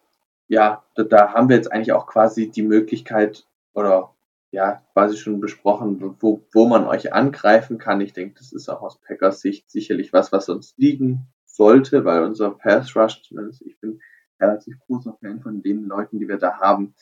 [0.49, 4.12] ja, da, da haben wir jetzt eigentlich auch quasi die Möglichkeit oder
[4.53, 8.03] ja, quasi schon besprochen, wo, wo man euch angreifen kann.
[8.03, 12.23] Ich denke, das ist auch aus Packers Sicht sicherlich was, was uns liegen sollte, weil
[12.23, 14.01] unser Pass Rush, zumindest ich bin
[14.39, 16.95] relativ großer Fan von den Leuten, die wir da haben.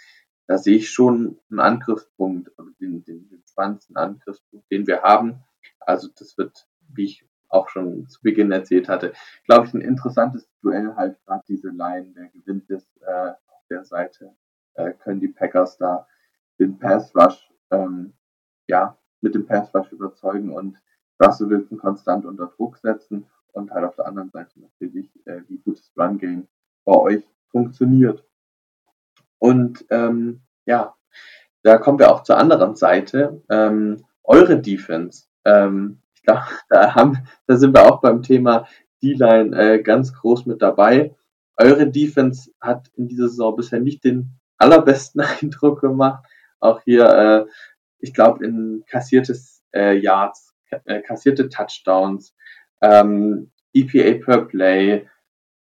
[0.46, 5.42] Da sehe ich schon einen Angriffspunkt, den, den, den spannendsten Angriffspunkt, den wir haben.
[5.80, 9.12] Also das wird, wie ich auch schon zu Beginn erzählt hatte,
[9.44, 13.84] glaube ich, ein interessantes Duell halt gerade diese Line, wer gewinnt ist äh, auf der
[13.84, 14.36] Seite,
[14.74, 16.06] äh, können die Packers da
[16.60, 18.12] den Pass Rush, ähm,
[18.68, 20.78] ja, mit dem Pass Rush überzeugen und
[21.20, 25.58] Russell Wilson konstant unter Druck setzen und halt auf der anderen Seite natürlich, äh, wie
[25.58, 26.48] gutes Run Game
[26.84, 28.24] bei euch funktioniert.
[29.38, 30.94] Und ähm, ja,
[31.62, 33.42] da kommen wir auch zur anderen Seite.
[33.48, 35.26] Ähm, eure Defense.
[35.44, 38.66] Ähm, ich glaube, da, haben, da sind wir auch beim Thema
[39.02, 41.14] D-Line äh, ganz groß mit dabei.
[41.56, 46.24] Eure Defense hat in dieser Saison bisher nicht den allerbesten Eindruck gemacht.
[46.60, 47.50] Auch hier, äh,
[47.98, 50.54] ich glaube, in kassiertes äh, Yards,
[50.84, 52.34] äh, kassierte Touchdowns,
[52.80, 55.06] ähm, EPA per Play,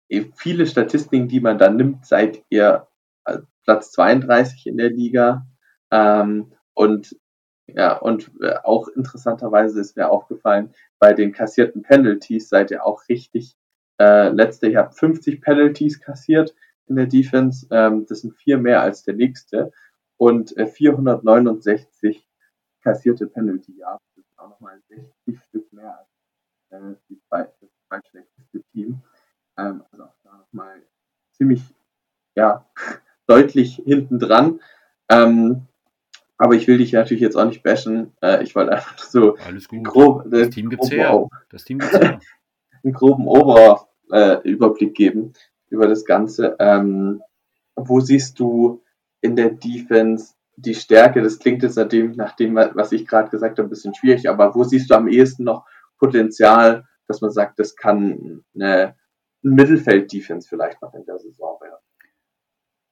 [0.09, 2.87] eh, viele Statistiken, die man da nimmt, seid ihr
[3.25, 5.47] äh, Platz 32 in der Liga.
[5.91, 7.15] Ähm, und
[7.67, 13.07] ja, und äh, auch interessanterweise ist mir aufgefallen, bei den kassierten Penalties seid ihr auch
[13.07, 13.55] richtig.
[13.99, 16.55] Äh, letzte, ihr habt 50 Penalties kassiert
[16.87, 17.67] in der Defense.
[17.71, 19.71] Ähm, das sind vier mehr als der nächste.
[20.21, 22.29] Und äh, 469
[22.83, 24.03] kassierte Penalty Yards.
[24.15, 26.09] Das ist auch nochmal 60 Stück mehr als
[26.69, 29.01] äh, die zwei, das zweitschlechteste Team.
[29.57, 30.83] Ähm, also auch da nochmal
[31.31, 31.63] ziemlich
[32.35, 32.69] ja,
[33.25, 34.59] deutlich hinten dran.
[35.09, 35.63] Ähm,
[36.37, 38.11] aber ich will dich natürlich jetzt auch nicht bashen.
[38.21, 39.83] Äh, ich wollte einfach so Alles gut.
[39.83, 41.27] grob, das Team gibt's her.
[41.49, 42.19] Das Team gibt's her.
[42.83, 45.33] einen groben Ober, äh, Überblick geben
[45.69, 46.57] über das Ganze.
[46.59, 47.23] Ähm,
[47.75, 48.80] wo siehst du
[49.21, 51.21] in der Defense die Stärke?
[51.21, 54.53] Das klingt jetzt nachdem, nach dem, was ich gerade gesagt habe, ein bisschen schwierig, aber
[54.55, 55.65] wo siehst du am ehesten noch
[55.97, 58.95] Potenzial, dass man sagt, das kann eine,
[59.43, 61.75] ein Mittelfeld-Defense vielleicht noch in der Saison werden?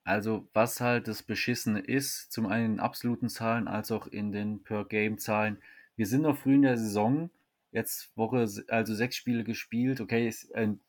[0.03, 4.63] Also, was halt das Beschissene ist, zum einen in absoluten Zahlen als auch in den
[4.63, 5.59] Per-Game-Zahlen.
[5.95, 7.29] Wir sind noch früh in der Saison,
[7.71, 10.01] jetzt Woche, also sechs Spiele gespielt.
[10.01, 10.79] Okay, ein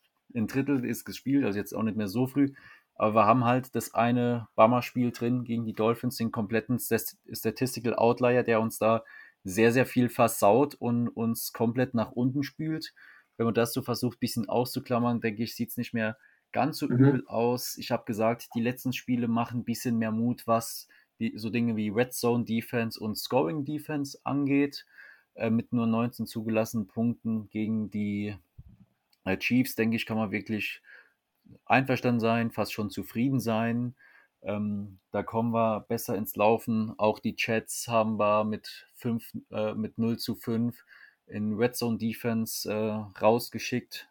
[0.47, 2.53] Drittel ist gespielt, also jetzt auch nicht mehr so früh.
[3.01, 7.95] Aber wir haben halt das eine Bummer-Spiel drin gegen die Dolphins, den kompletten Stat- Statistical
[7.95, 9.05] Outlier, der uns da
[9.43, 12.93] sehr, sehr viel versaut und uns komplett nach unten spült.
[13.39, 16.19] Wenn man das so versucht, ein bisschen auszuklammern, denke ich, sieht es nicht mehr
[16.53, 16.95] ganz so Mhm.
[16.97, 17.79] übel aus.
[17.79, 20.87] Ich habe gesagt, die letzten Spiele machen ein bisschen mehr Mut, was
[21.21, 24.85] die, so Dinge wie Red Zone Defense und Scoring Defense angeht.
[25.35, 28.37] Äh, mit nur 19 zugelassenen Punkten gegen die
[29.25, 30.83] äh, Chiefs, denke ich, kann man wirklich
[31.65, 33.95] einverstanden sein, fast schon zufrieden sein.
[34.43, 36.95] Ähm, da kommen wir besser ins Laufen.
[36.99, 40.85] Auch die Chats haben wir mit, 5, äh, mit 0 zu 5
[41.27, 44.09] in Red Zone Defense äh, rausgeschickt.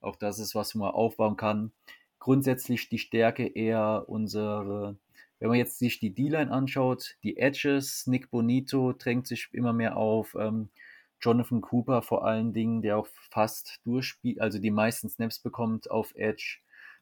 [0.00, 1.72] Auch das ist, was man aufbauen kann.
[2.18, 4.96] Grundsätzlich die Stärke eher unsere,
[5.38, 9.96] wenn man jetzt sich die D-Line anschaut, die Edges, Nick Bonito drängt sich immer mehr
[9.96, 10.70] auf, ähm,
[11.20, 16.14] Jonathan Cooper vor allen Dingen, der auch fast durchspielt, also die meisten Snaps bekommt auf
[16.14, 16.58] Edge,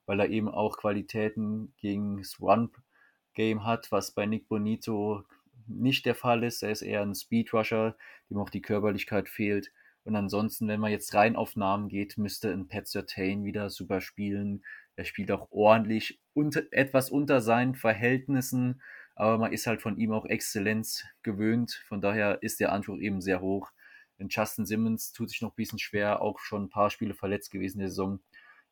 [0.08, 5.22] weil er eben auch Qualitäten gegen das Run-Game hat, was bei Nick Bonito
[5.66, 6.62] nicht der Fall ist.
[6.62, 7.94] Er ist eher ein Speedrusher,
[8.30, 9.70] dem auch die Körperlichkeit fehlt.
[10.04, 14.00] Und ansonsten, wenn man jetzt rein auf Namen geht, müsste ein Pat Surtain wieder super
[14.00, 14.64] spielen.
[14.96, 18.80] Er spielt auch ordentlich, unter, etwas unter seinen Verhältnissen,
[19.14, 21.84] aber man ist halt von ihm auch Exzellenz gewöhnt.
[21.86, 23.72] Von daher ist der Anspruch eben sehr hoch.
[24.18, 27.50] Denn Justin Simmons tut sich noch ein bisschen schwer, auch schon ein paar Spiele verletzt
[27.50, 28.20] gewesen in der Saison.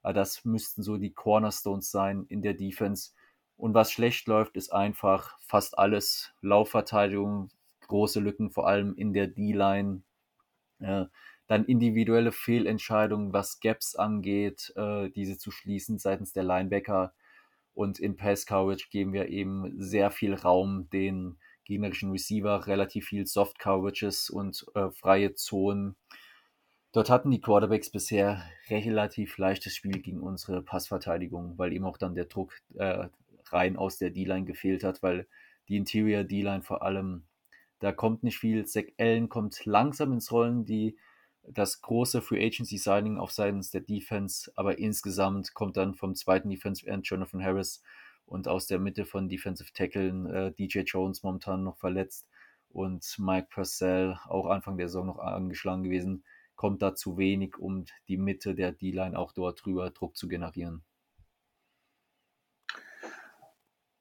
[0.03, 3.13] Aber das müssten so die Cornerstones sein in der Defense.
[3.57, 7.51] Und was schlecht läuft, ist einfach fast alles Laufverteidigung,
[7.89, 10.03] große Lücken, vor allem in der D-Line.
[10.79, 17.15] Dann individuelle Fehlentscheidungen, was Gaps angeht, äh, diese zu schließen seitens der Linebacker.
[17.73, 23.27] Und in Pass Coverage geben wir eben sehr viel Raum den gegnerischen Receiver, relativ viel
[23.27, 25.97] Soft Coverages und äh, freie Zonen.
[26.97, 32.15] Dort hatten die Quarterbacks bisher relativ leichtes Spiel gegen unsere Passverteidigung, weil eben auch dann
[32.15, 33.09] der Druck äh,
[33.51, 35.27] rein aus der D-Line gefehlt hat, weil
[35.69, 37.25] die Interior D-Line vor allem,
[37.81, 38.65] da kommt nicht viel.
[38.65, 40.97] Zach Allen kommt langsam ins Rollen, die
[41.43, 46.49] das große Free Agency Signing auf seitens der Defense, aber insgesamt kommt dann vom zweiten
[46.49, 47.83] Defense End Jonathan Harris
[48.25, 52.27] und aus der Mitte von Defensive Tacklen äh, DJ Jones momentan noch verletzt
[52.71, 56.25] und Mike Purcell auch Anfang der Saison noch angeschlagen gewesen,
[56.57, 60.83] kommt da zu wenig, um die Mitte der D-Line auch dort drüber Druck zu generieren.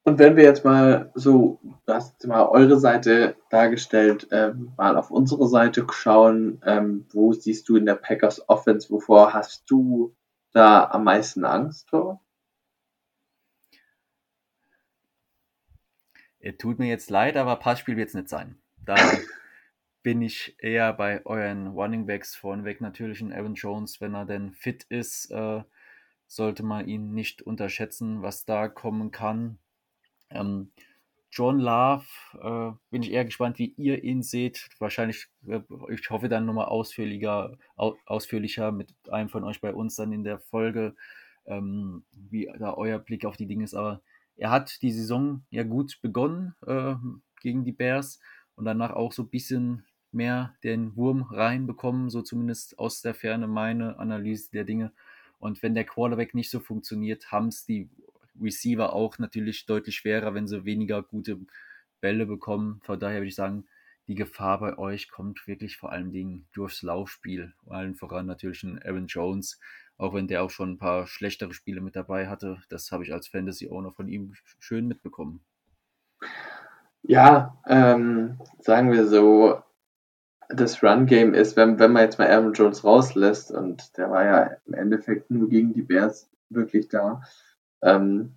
[0.07, 4.97] Und wenn wir jetzt mal so, du hast jetzt mal eure Seite dargestellt, ähm, mal
[4.97, 10.15] auf unsere Seite schauen, ähm, wo siehst du in der Packers Offense, wovor hast du
[10.51, 12.21] da am meisten Angst vor?
[16.37, 18.61] Es tut mir jetzt leid, aber Passspiel wird es nicht sein.
[18.85, 18.95] Da
[20.05, 24.53] bin ich eher bei euren Running Backs vorneweg natürlich ein Aaron Jones, wenn er denn
[24.53, 25.63] fit ist, äh,
[26.27, 29.57] sollte man ihn nicht unterschätzen, was da kommen kann.
[30.29, 30.71] Ähm,
[31.31, 32.05] John Love,
[32.39, 34.69] äh, bin ich eher gespannt, wie ihr ihn seht.
[34.77, 39.95] Wahrscheinlich, äh, ich hoffe dann nochmal ausführlicher, au, ausführlicher mit einem von euch bei uns
[39.95, 40.95] dann in der Folge,
[41.47, 43.73] ähm, wie da euer Blick auf die Dinge ist.
[43.73, 44.03] Aber
[44.35, 46.93] er hat die Saison ja gut begonnen äh,
[47.41, 48.19] gegen die Bears
[48.53, 49.83] und danach auch so ein bisschen
[50.15, 54.91] mehr den Wurm reinbekommen, so zumindest aus der Ferne meine Analyse der Dinge.
[55.39, 57.89] Und wenn der Quarterback nicht so funktioniert, haben es die
[58.41, 61.39] Receiver auch natürlich deutlich schwerer, wenn sie weniger gute
[62.01, 62.81] Bälle bekommen.
[62.83, 63.65] Von daher würde ich sagen,
[64.07, 67.53] die Gefahr bei euch kommt wirklich vor allen Dingen durchs Laufspiel.
[67.67, 69.59] Allen voran natürlich ein Aaron Jones,
[69.97, 72.61] auch wenn der auch schon ein paar schlechtere Spiele mit dabei hatte.
[72.69, 75.41] Das habe ich als Fantasy-Owner von ihm schön mitbekommen.
[77.01, 79.61] Ja, ähm, sagen wir so,
[80.49, 84.57] das Run-Game ist, wenn, wenn man jetzt mal Aaron Jones rauslässt, und der war ja
[84.65, 87.21] im Endeffekt nur gegen die Bears wirklich da,
[87.81, 88.35] ähm,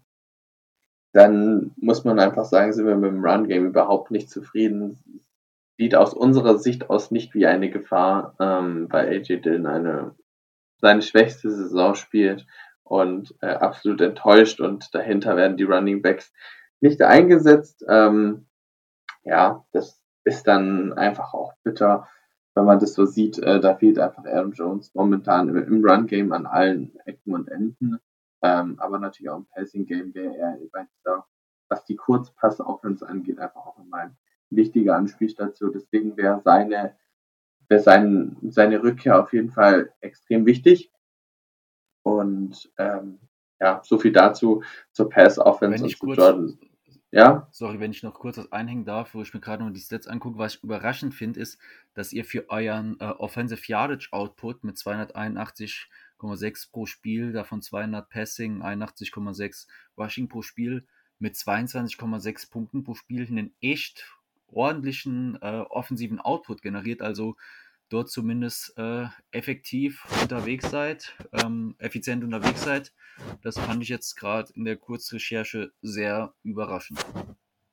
[1.12, 4.98] dann muss man einfach sagen, sind wir mit dem Run-Game überhaupt nicht zufrieden.
[5.78, 10.14] Sieht aus unserer Sicht aus nicht wie eine Gefahr, ähm, weil AJ Dillon eine,
[10.80, 12.46] seine schwächste Saison spielt
[12.82, 16.32] und äh, absolut enttäuscht und dahinter werden die Running Backs
[16.80, 17.84] nicht eingesetzt.
[17.88, 18.46] Ähm,
[19.24, 22.07] ja, das ist dann einfach auch bitter,
[22.55, 23.39] wenn man das so sieht.
[23.39, 27.99] Äh, da fehlt einfach Aaron Jones momentan im, im Run-Game an allen Ecken und Enden.
[28.43, 31.26] Ähm, aber natürlich auch im Passing-Game wäre er bei dieser,
[31.68, 34.16] was die Kurzpass-Offense angeht, einfach auch immer ein
[34.51, 35.72] wichtiger Anspielstation.
[35.72, 36.97] Deswegen wäre seine,
[37.68, 40.93] wäre sein, seine Rückkehr auf jeden Fall extrem wichtig.
[42.03, 43.18] Und ähm,
[43.61, 44.62] ja, so viel dazu
[44.93, 46.59] zur Pass-Offense und zu Jordan.
[47.11, 47.48] Ja.
[47.52, 50.06] Sorry, wenn ich noch kurz was einhängen darf, wo ich mir gerade noch die Stats
[50.06, 50.38] angucke.
[50.38, 51.59] Was ich überraschend finde, ist,
[51.94, 58.62] dass ihr für euren äh, Offensive Yardage Output mit 281,6 pro Spiel, davon 200 Passing,
[58.62, 60.86] 81,6 Rushing pro Spiel,
[61.18, 64.04] mit 22,6 Punkten pro Spiel einen echt
[64.48, 67.00] ordentlichen äh, offensiven Output generiert.
[67.00, 67.36] Also
[67.89, 72.93] dort zumindest äh, effektiv unterwegs seid, ähm, effizient unterwegs seid.
[73.43, 77.05] Das fand ich jetzt gerade in der Kurzrecherche sehr überraschend.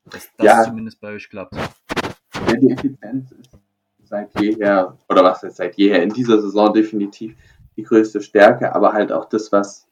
[0.05, 0.63] Dass das ja.
[0.63, 1.55] zumindest bei euch klappt.
[1.55, 3.57] Ja, die Effizienz ist
[4.03, 7.35] seit jeher, oder was ist seit jeher, in dieser Saison definitiv
[7.75, 9.87] die größte Stärke, aber halt auch das, was,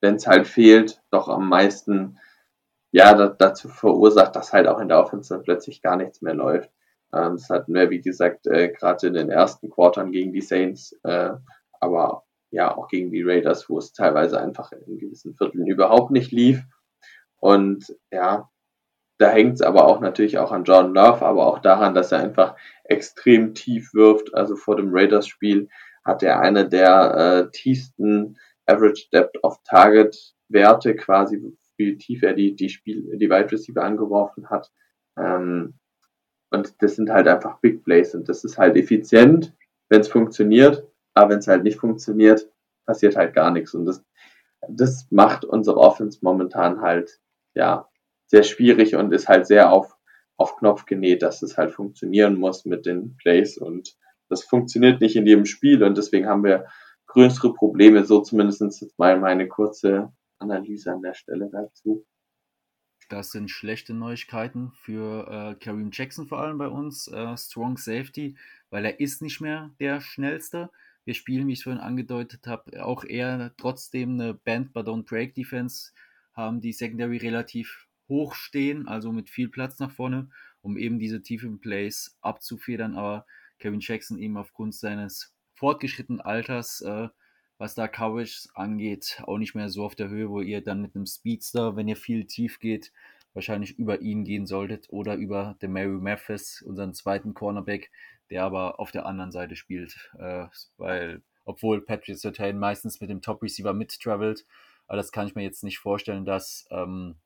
[0.00, 2.18] wenn es halt fehlt, doch am meisten
[2.90, 6.70] ja, dazu verursacht, dass halt auch in der Offensive plötzlich gar nichts mehr läuft.
[7.14, 10.98] Ähm, das hatten wir, wie gesagt, äh, gerade in den ersten Quartern gegen die Saints,
[11.04, 11.30] äh,
[11.80, 16.32] aber ja auch gegen die Raiders, wo es teilweise einfach in gewissen Vierteln überhaupt nicht
[16.32, 16.62] lief.
[17.40, 18.48] Und ja,
[19.18, 22.20] da hängt es aber auch natürlich auch an John Love, aber auch daran, dass er
[22.20, 24.34] einfach extrem tief wirft.
[24.34, 25.68] Also vor dem Raiders-Spiel
[26.04, 31.42] hat er eine der äh, tiefsten Average Depth of Target Werte quasi,
[31.76, 34.70] wie tief er die, die Spiel, die Wide Receiver angeworfen hat.
[35.18, 35.74] Ähm,
[36.50, 39.54] und das sind halt einfach Big Plays und das ist halt effizient,
[39.88, 42.50] wenn es funktioniert, aber wenn es halt nicht funktioniert,
[42.86, 43.74] passiert halt gar nichts.
[43.74, 44.04] Und das,
[44.68, 47.20] das macht unsere Offense momentan halt,
[47.54, 47.88] ja,
[48.26, 49.96] sehr schwierig und ist halt sehr auf,
[50.36, 53.96] auf Knopf genäht, dass es halt funktionieren muss mit den Plays und
[54.28, 56.66] das funktioniert nicht in jedem Spiel und deswegen haben wir
[57.06, 62.04] größere Probleme, so zumindest jetzt mal meine kurze Analyse an der Stelle dazu.
[63.08, 67.08] Das sind schlechte Neuigkeiten für äh, Kareem Jackson vor allem bei uns.
[67.08, 68.36] Äh, Strong Safety,
[68.68, 70.70] weil er ist nicht mehr der schnellste.
[71.06, 75.34] Wir spielen, wie ich vorhin angedeutet habe, auch eher trotzdem eine Band but don't break
[75.34, 75.92] Defense,
[76.34, 80.28] haben die Secondary relativ hoch stehen, also mit viel Platz nach vorne,
[80.60, 82.94] um eben diese tiefen Plays abzufedern.
[82.94, 83.24] Aber
[83.58, 87.08] Kevin Jackson eben aufgrund seines fortgeschrittenen Alters äh,
[87.58, 90.94] was da Coverage angeht, auch nicht mehr so auf der Höhe, wo ihr dann mit
[90.94, 92.92] einem Speedster, wenn ihr viel tief geht,
[93.34, 97.90] wahrscheinlich über ihn gehen solltet oder über den Mary Mathis, unseren zweiten Cornerback,
[98.30, 100.46] der aber auf der anderen Seite spielt, äh,
[100.76, 104.46] weil obwohl Patrick Sertain meistens mit dem Top Receiver mittravelt,
[104.86, 107.16] aber das kann ich mir jetzt nicht vorstellen, dass ähm,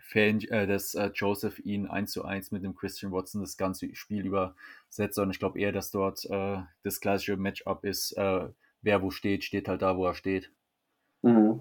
[0.00, 3.94] Fan, äh, dass äh, Joseph ihn eins zu eins mit dem Christian Watson das ganze
[3.94, 8.48] Spiel übersetzt, sondern ich glaube eher, dass dort äh, das klassische Matchup ist, äh,
[8.82, 10.52] wer wo steht, steht halt da, wo er steht.
[11.22, 11.60] Mhm.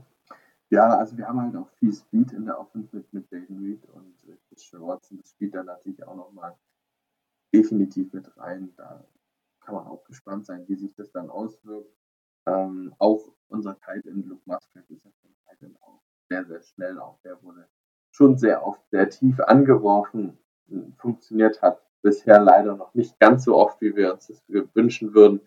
[0.70, 3.86] Ja, also wir haben halt auch viel Speed in der Offense mit, mit Jaden Reed
[3.90, 5.18] und äh, Christian Watson.
[5.18, 6.58] Das spielt dann natürlich auch nochmal
[7.54, 8.74] definitiv mit rein.
[8.78, 9.04] Da
[9.60, 11.94] kann man auch gespannt sein, wie sich das dann auswirkt.
[12.46, 17.00] Ähm, auch unser Tight End Luke Muscat ist ja von Tight auch sehr, sehr schnell.
[17.00, 17.68] Auch der wurde
[18.12, 20.38] schon sehr oft sehr tief angeworfen.
[20.98, 24.42] Funktioniert hat bisher leider noch nicht ganz so oft, wie wir uns das
[24.74, 25.42] wünschen würden.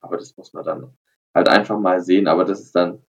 [0.00, 0.96] Aber das muss man dann
[1.34, 2.28] halt einfach mal sehen.
[2.28, 3.02] Aber das ist dann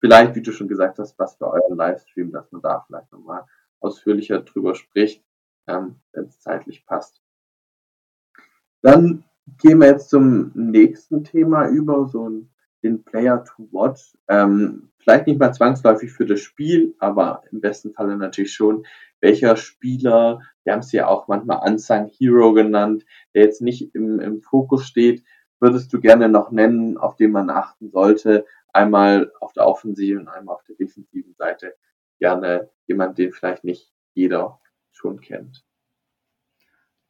[0.00, 3.44] vielleicht, wie du schon gesagt hast, was für euren Livestream, dass man da vielleicht nochmal
[3.80, 5.24] ausführlicher drüber spricht,
[5.66, 7.20] ähm, wenn es zeitlich passt.
[8.82, 9.24] Dann
[9.58, 12.50] gehen wir jetzt zum nächsten Thema über, so ein
[12.86, 14.16] den Player to watch.
[14.28, 18.86] Ähm, vielleicht nicht mal zwangsläufig für das Spiel, aber im besten Falle natürlich schon,
[19.20, 23.04] welcher Spieler, wir haben es ja auch manchmal Unsung Hero genannt,
[23.34, 25.24] der jetzt nicht im, im Fokus steht,
[25.60, 28.46] würdest du gerne noch nennen, auf den man achten sollte?
[28.72, 31.74] Einmal auf der offensiven und einmal auf der defensiven Seite.
[32.18, 34.60] Gerne jemand, den vielleicht nicht jeder
[34.92, 35.64] schon kennt.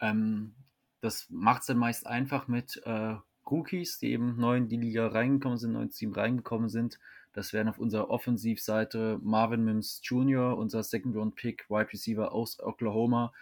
[0.01, 0.55] Ähm,
[1.01, 3.16] das macht es dann meist einfach mit äh,
[3.49, 6.99] Rookies, die eben neu in die Liga reingekommen sind, neu ins Team reingekommen sind.
[7.32, 13.32] Das wären auf unserer Offensivseite Marvin Mims Jr., unser Second-Round-Pick, Wide Receiver aus Oklahoma,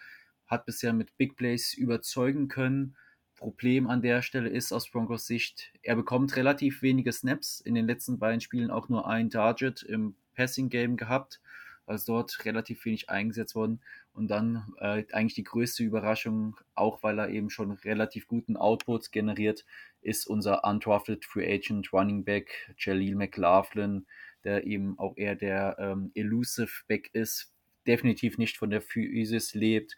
[0.47, 2.97] hat bisher mit Big Plays überzeugen können.
[3.45, 7.61] Problem an der Stelle ist aus Broncos Sicht, er bekommt relativ wenige Snaps.
[7.61, 11.43] In den letzten beiden Spielen auch nur ein Target im Passing Game gehabt,
[11.85, 13.83] also dort relativ wenig eingesetzt worden.
[14.15, 19.13] Und dann äh, eigentlich die größte Überraschung, auch weil er eben schon relativ guten Output
[19.13, 19.67] generiert,
[20.01, 24.07] ist unser undrafted Free Agent Running Back Jaleel McLaughlin,
[24.45, 27.53] der eben auch eher der ähm, Elusive Back ist,
[27.87, 29.97] definitiv nicht von der Physis lebt,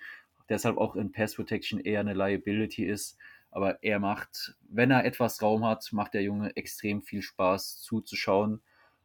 [0.49, 3.16] deshalb auch in Pass Protection eher eine Liability ist.
[3.57, 8.61] Aber er macht, wenn er etwas Raum hat, macht der Junge extrem viel Spaß zuzuschauen.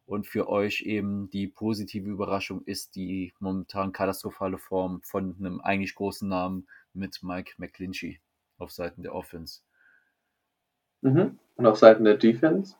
[0.05, 5.95] Und für euch eben die positive Überraschung ist die momentan katastrophale Form von einem eigentlich
[5.95, 8.19] großen Namen mit Mike McClinchy
[8.57, 9.61] auf Seiten der Offense.
[10.99, 11.39] Mhm.
[11.55, 12.75] Und auf Seiten der Defense?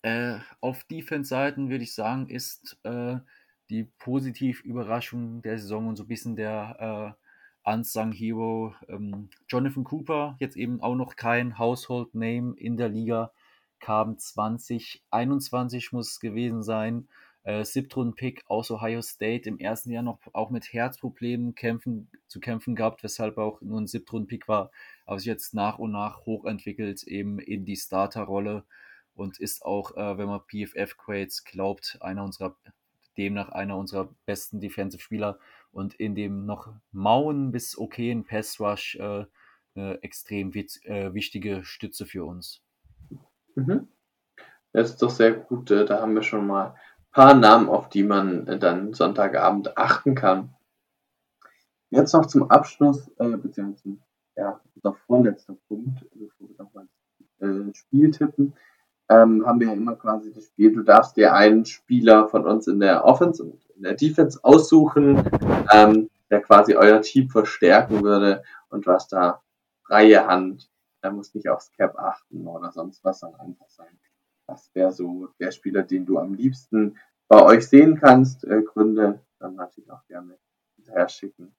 [0.00, 3.18] Äh, auf Defense-Seiten würde ich sagen, ist äh,
[3.68, 7.27] die positive Überraschung der Saison und so ein bisschen der äh,
[7.68, 13.30] Unsung Hero ähm, Jonathan Cooper, jetzt eben auch noch kein Household Name in der Liga,
[13.78, 17.08] kam 2021 muss es gewesen sein.
[17.42, 22.74] Äh, Siebtrunden-Pick aus Ohio State im ersten Jahr noch auch mit Herzproblemen kämpfen, zu kämpfen
[22.74, 24.70] gehabt, weshalb auch nur ein Siebtrunden-Pick war,
[25.04, 28.64] aber sich jetzt nach und nach hochentwickelt eben in die Starterrolle
[29.14, 32.56] und ist auch, äh, wenn man PFF-Grades glaubt, einer unserer,
[33.18, 35.38] demnach einer unserer besten Defensive-Spieler
[35.72, 39.24] und in dem noch mauen bis okayen Pass-Rush äh,
[39.74, 42.62] eine extrem äh, wichtige Stütze für uns.
[43.54, 43.88] Mhm.
[44.72, 45.70] Das ist doch sehr gut.
[45.70, 46.74] Äh, da haben wir schon mal ein
[47.12, 50.54] paar Namen, auf die man äh, dann Sonntagabend achten kann.
[51.90, 53.98] Jetzt noch zum Abschluss, äh, beziehungsweise
[54.36, 56.88] ja, unser vorletzter Punkt, bevor wir nochmal
[57.40, 58.54] äh, Spiel tippen,
[59.08, 62.66] ähm, haben wir ja immer quasi das Spiel, du darfst dir einen Spieler von uns
[62.68, 65.16] in der Offense und in der Defense aussuchen,
[65.72, 69.42] ähm, der quasi euer Team verstärken würde und du hast da
[69.86, 70.68] freie Hand
[71.00, 73.98] er muss nicht aufs Cap achten oder sonst was, sondern einfach sein.
[74.46, 76.98] Das wäre so der Spieler, den du am liebsten
[77.28, 78.44] bei euch sehen kannst.
[78.44, 80.38] Äh, Gründe dann natürlich auch gerne
[80.76, 81.54] hinterher schicken.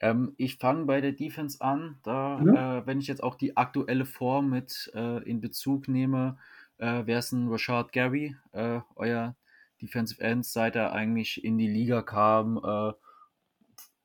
[0.00, 1.98] Ähm, ich fange bei der Defense an.
[2.02, 2.54] Da, mhm.
[2.54, 6.38] äh, wenn ich jetzt auch die aktuelle Form mit äh, in Bezug nehme,
[6.78, 9.34] äh, wäre es ein Rashad Gary, äh, euer
[9.82, 12.92] Defensive End, seit er eigentlich in die Liga kam, äh,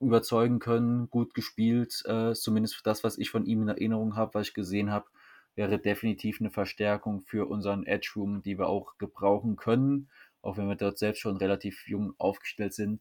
[0.00, 4.48] überzeugen können, gut gespielt, äh, zumindest das, was ich von ihm in Erinnerung habe, was
[4.48, 5.06] ich gesehen habe,
[5.54, 10.08] wäre definitiv eine Verstärkung für unseren Edge Room, die wir auch gebrauchen können,
[10.40, 13.00] auch wenn wir dort selbst schon relativ jung aufgestellt sind.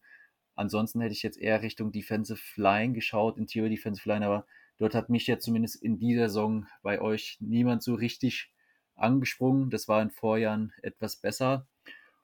[0.55, 4.47] Ansonsten hätte ich jetzt eher Richtung Defensive Line geschaut, Interior Defensive Line, aber
[4.79, 8.51] dort hat mich jetzt zumindest in dieser Saison bei euch niemand so richtig
[8.95, 9.69] angesprungen.
[9.69, 11.67] Das war in Vorjahren etwas besser.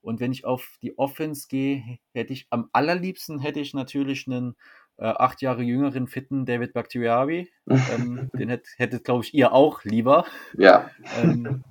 [0.04, 4.56] Und wenn ich auf die Offense gehe, hätte ich am allerliebsten hätte ich natürlich einen
[4.98, 7.50] äh, acht Jahre jüngeren fitten David Bakhtiari.
[7.68, 10.26] ähm, den hätt, hättet, glaube ich, ihr auch lieber.
[10.58, 10.92] Ja.
[11.22, 11.64] Ähm,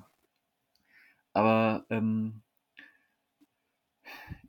[1.34, 2.42] aber ähm,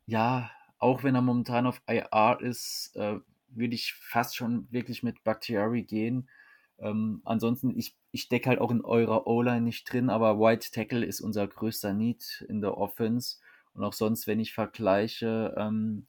[0.05, 5.23] ja, auch wenn er momentan auf IR ist, äh, würde ich fast schon wirklich mit
[5.23, 6.29] Bakhtiari gehen.
[6.79, 11.05] Ähm, ansonsten, ich, ich decke halt auch in eurer O-Line nicht drin, aber White Tackle
[11.05, 13.38] ist unser größter Need in der Offense.
[13.74, 16.05] Und auch sonst, wenn ich vergleiche, ähm,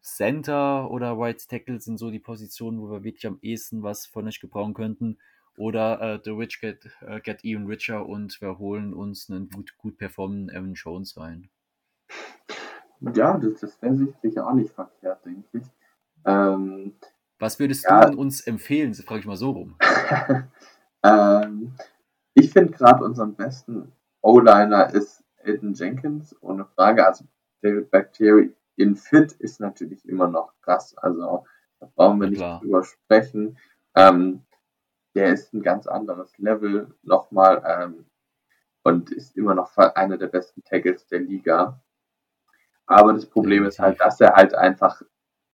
[0.00, 4.26] Center oder Right Tackle sind so die Positionen, wo wir wirklich am ehesten was von
[4.26, 5.18] euch gebrauchen könnten.
[5.56, 9.76] Oder äh, The Rich get, äh, get even richer und wir holen uns einen gut,
[9.78, 11.48] gut performenden Evan Jones rein.
[13.14, 15.66] Ja, das, das wäre sicher auch nicht verkehrt, denke ich.
[16.24, 16.94] Ähm,
[17.38, 18.92] was würdest ja, du uns empfehlen?
[18.92, 19.76] Das frage ich mal so rum.
[21.02, 21.74] ähm,
[22.34, 23.92] ich finde gerade unseren besten
[24.22, 27.06] O-Liner ist Elton Jenkins, ohne Frage.
[27.06, 27.24] Also
[27.62, 30.96] David Bactery in Fit ist natürlich immer noch krass.
[30.98, 31.44] Also
[31.80, 32.60] da brauchen wir nicht Klar.
[32.60, 33.58] drüber sprechen.
[33.94, 34.44] Ähm,
[35.14, 38.06] der ist ein ganz anderes Level nochmal ähm,
[38.82, 41.80] und ist immer noch einer der besten Tackles der Liga.
[42.86, 45.02] Aber das Problem ist halt, dass er halt einfach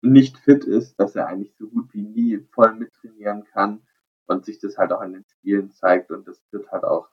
[0.01, 3.81] nicht fit ist, dass er eigentlich so gut wie nie voll mittrainieren kann
[4.27, 7.09] und sich das halt auch in den Spielen zeigt und das wird halt auch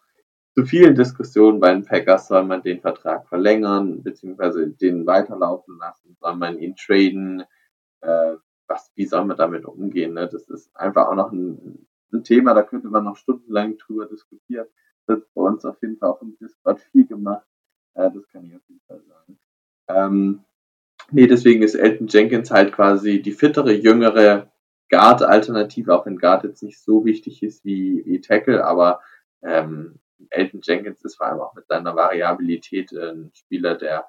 [0.55, 6.17] zu vielen Diskussionen bei den Packers, soll man den Vertrag verlängern, beziehungsweise den weiterlaufen lassen,
[6.21, 7.45] soll man ihn traden,
[8.03, 8.35] äh,
[8.67, 10.15] was, wie soll man damit umgehen?
[10.15, 10.29] Ne?
[10.29, 14.67] Das ist einfach auch noch ein, ein Thema, da könnte man noch stundenlang drüber diskutieren.
[15.07, 17.47] Das wird bei uns auf jeden Fall auch im Discord viel gemacht.
[17.95, 19.39] Äh, das kann ich auf jeden Fall sagen.
[19.89, 20.45] Ähm,
[21.11, 24.53] nee, deswegen ist Elton Jenkins halt quasi die fittere, jüngere
[24.91, 29.01] Guard-Alternative, auch wenn Guard jetzt nicht so wichtig ist wie, wie Tackle, aber
[29.43, 29.99] ähm,
[30.31, 34.07] Elton Jenkins ist vor allem auch mit seiner Variabilität ein Spieler, der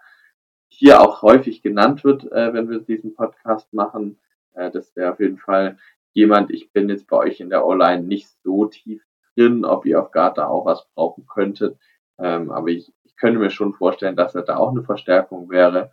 [0.69, 4.19] hier auch häufig genannt wird, äh, wenn wir diesen Podcast machen.
[4.53, 5.77] Äh, das wäre auf jeden Fall
[6.13, 9.03] jemand, ich bin jetzt bei euch in der O-Line nicht so tief
[9.35, 11.77] drin, ob ihr auf Guard da auch was brauchen könntet.
[12.19, 15.91] Ähm, aber ich, ich könnte mir schon vorstellen, dass er da auch eine Verstärkung wäre.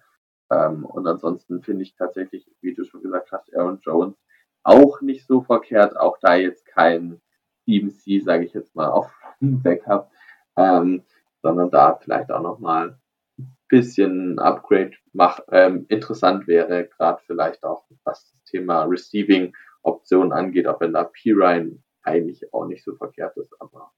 [0.51, 4.17] Ähm, und ansonsten finde ich tatsächlich, wie du schon gesagt hast, Aaron Jones
[4.63, 5.97] auch nicht so verkehrt.
[5.97, 7.21] Auch da jetzt kein
[7.67, 10.11] 7C, sage ich jetzt mal, auf Backup,
[10.57, 11.03] ähm,
[11.43, 12.99] sondern da vielleicht auch nochmal
[13.39, 20.33] ein bisschen Upgrade mach, ähm, interessant wäre, gerade vielleicht auch was das Thema Receiving Optionen
[20.33, 23.93] angeht, auch wenn da P-Ryan eigentlich auch nicht so verkehrt ist, aber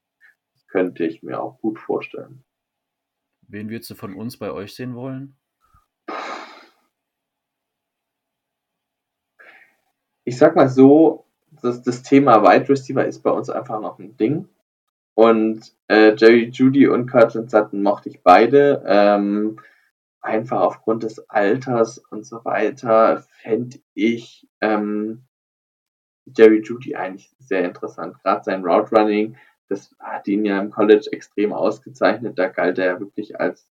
[0.53, 2.43] das könnte ich mir auch gut vorstellen.
[3.47, 5.37] Wen würdest du von uns bei euch sehen wollen?
[10.25, 11.27] Ich sag mal so,
[11.63, 14.47] das, das Thema Wide Receiver ist bei uns einfach noch ein Ding.
[15.15, 18.83] Und äh, Jerry Judy und Curtin Sutton mochte ich beide.
[18.85, 19.59] Ähm,
[20.21, 25.23] einfach aufgrund des Alters und so weiter fände ich ähm,
[26.25, 28.17] Jerry Judy eigentlich sehr interessant.
[28.23, 29.35] Gerade sein Route Running,
[29.67, 32.39] das hat ihn ja im College extrem ausgezeichnet.
[32.39, 33.69] Da galt er ja wirklich als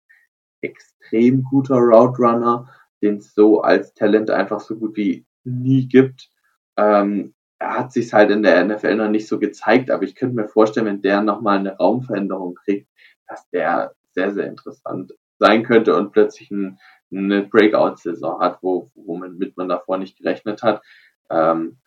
[0.61, 2.69] extrem guter Route Runner,
[3.01, 6.29] den es so als Talent einfach so gut wie nie gibt.
[6.77, 10.47] Ähm, hat sich halt in der NFL noch nicht so gezeigt, aber ich könnte mir
[10.47, 12.87] vorstellen, wenn der nochmal eine Raumveränderung kriegt,
[13.27, 16.79] dass der sehr, sehr interessant sein könnte und plötzlich ein,
[17.11, 20.81] eine Breakout-Saison hat, wo, womit man davor nicht gerechnet hat.
[21.29, 21.77] Ähm,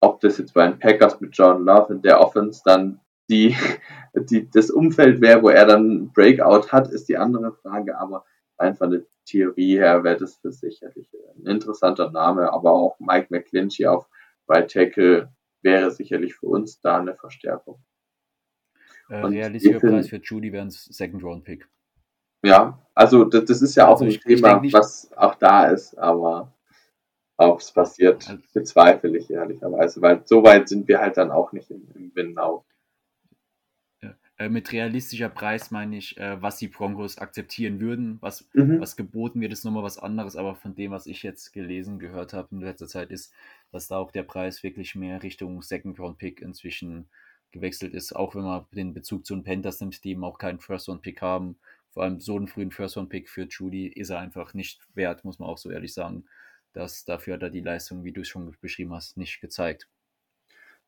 [0.00, 3.56] ob das jetzt bei den Packers mit John Love in der Offense dann die,
[4.14, 8.24] die, das Umfeld wäre, wo er dann Breakout hat, ist die andere Frage, aber
[8.56, 13.86] einfach eine Theorie her wäre das für sicherlich ein interessanter Name, aber auch Mike McClinchy
[13.86, 14.06] auf
[14.48, 15.32] Right Tackle
[15.62, 17.82] wäre sicherlich für uns da eine Verstärkung.
[19.08, 21.68] Äh, realistischer Preis für Judy wäre ein Second Round Pick.
[22.44, 25.66] Ja, also das, das ist ja auch also ein ich, Thema, ich was auch da
[25.66, 26.52] ist, aber
[27.36, 31.52] ob es passiert, also, bezweifle ich ehrlicherweise, weil so weit sind wir halt dann auch
[31.52, 32.64] nicht im, im Winnow.
[34.38, 38.18] Äh, mit realistischer Preis meine ich, äh, was die Broncos akzeptieren würden.
[38.20, 38.80] Was, mhm.
[38.80, 42.34] was geboten wird, ist nochmal was anderes, aber von dem, was ich jetzt gelesen, gehört
[42.34, 43.32] habe in letzter Zeit, ist,
[43.72, 47.08] dass da auch der Preis wirklich mehr Richtung Second Round Pick inzwischen
[47.52, 50.60] gewechselt ist, auch wenn man den Bezug zu den Panthers nimmt, die eben auch keinen
[50.60, 51.58] First Round Pick haben.
[51.90, 55.24] Vor allem so einen frühen First Round Pick für Judy ist er einfach nicht wert,
[55.24, 56.24] muss man auch so ehrlich sagen.
[56.72, 59.88] Dass dafür hat er die Leistung, wie du es schon beschrieben hast, nicht gezeigt.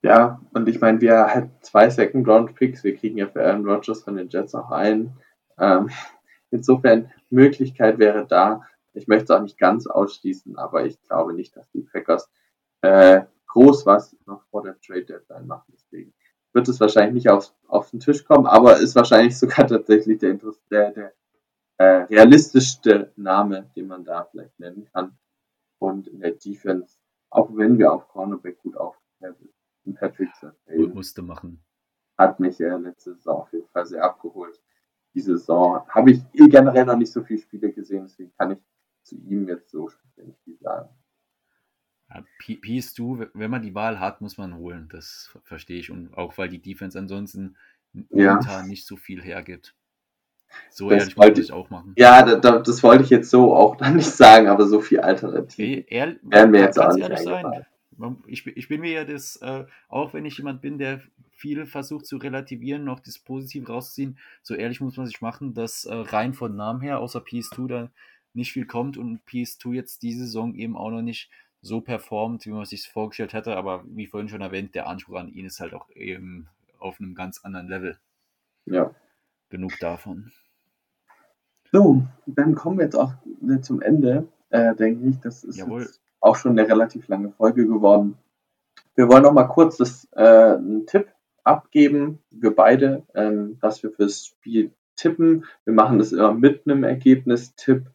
[0.02, 2.84] Ja, und ich meine, wir hatten zwei Second-Round-Picks.
[2.84, 5.16] Wir kriegen ja für Aaron Rodgers von den Jets auch einen.
[5.58, 5.90] Ähm,
[6.50, 8.62] insofern, Möglichkeit wäre da.
[8.94, 12.30] Ich möchte es auch nicht ganz ausschließen, aber ich glaube nicht, dass die Packers
[12.82, 15.72] äh, groß was noch vor der Trade Deadline machen.
[15.72, 16.14] Deswegen
[16.52, 20.38] wird es wahrscheinlich nicht auf, auf den Tisch kommen, aber ist wahrscheinlich sogar tatsächlich der,
[20.70, 21.12] der, der
[21.78, 25.16] äh, realistischste Name, den man da vielleicht nennen kann.
[25.78, 26.96] Und in der Defense,
[27.30, 29.52] auch wenn wir auf Cornerback gut aufgestellt sind,
[29.94, 31.64] Patrick Surtain musste machen.
[32.18, 34.60] Hat mich ja letzte Saison auf jeden Fall sehr abgeholt.
[35.14, 38.58] Diese Saison habe ich generell noch nicht so viele Spiele gesehen, deswegen kann ich
[39.02, 40.88] zu ihm jetzt so nicht viel sagen.
[42.10, 44.88] Ja, Peace du, wenn man die Wahl hat, muss man holen.
[44.90, 45.90] Das verstehe ich.
[45.90, 47.56] Und auch weil die Defense ansonsten
[47.92, 48.66] momentan ja.
[48.66, 49.74] nicht so viel hergibt.
[50.70, 51.92] So das ehrlich wollte ich auch machen.
[51.98, 55.84] Ja, das, das, wollte ich jetzt so auch dann nicht sagen, aber so viel Alternativ
[55.84, 57.66] okay, werden mir jetzt auch nicht eingefallen
[58.26, 61.02] ich, ich bin mir ja das, äh, auch wenn ich jemand bin, der
[61.32, 65.84] viel versucht zu relativieren, noch das Positive rauszuziehen, so ehrlich muss man sich machen, dass
[65.84, 67.90] äh, rein von Namen her, außer PS2, da
[68.34, 71.30] nicht viel kommt und PS2 jetzt diese Saison eben auch noch nicht
[71.60, 75.28] so performt, wie man sich vorgestellt hätte, aber wie vorhin schon erwähnt, der Anspruch an
[75.28, 76.48] ihn ist halt auch eben
[76.78, 77.98] auf einem ganz anderen Level.
[78.66, 78.94] Ja.
[79.48, 80.30] Genug davon.
[81.72, 83.12] So, dann kommen wir jetzt auch
[83.62, 85.20] zum Ende, äh, denke ich.
[85.20, 85.64] Das ist
[86.20, 88.16] auch schon eine relativ lange Folge geworden.
[88.94, 91.08] Wir wollen noch mal kurz das, äh, einen Tipp
[91.44, 95.44] abgeben, wir beide, ähm, dass wir fürs Spiel tippen.
[95.64, 97.86] Wir machen das immer mit einem Ergebnistipp.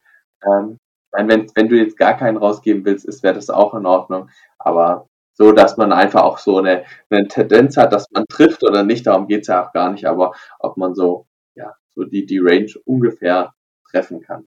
[0.45, 0.79] Ähm,
[1.13, 4.29] wenn, wenn du jetzt gar keinen rausgeben willst, ist wäre das auch in Ordnung.
[4.57, 8.83] Aber so dass man einfach auch so eine, eine Tendenz hat, dass man trifft oder
[8.83, 9.07] nicht.
[9.07, 12.71] Darum geht's ja auch gar nicht, aber ob man so, ja, so die, die Range
[12.85, 13.53] ungefähr
[13.89, 14.45] treffen kann.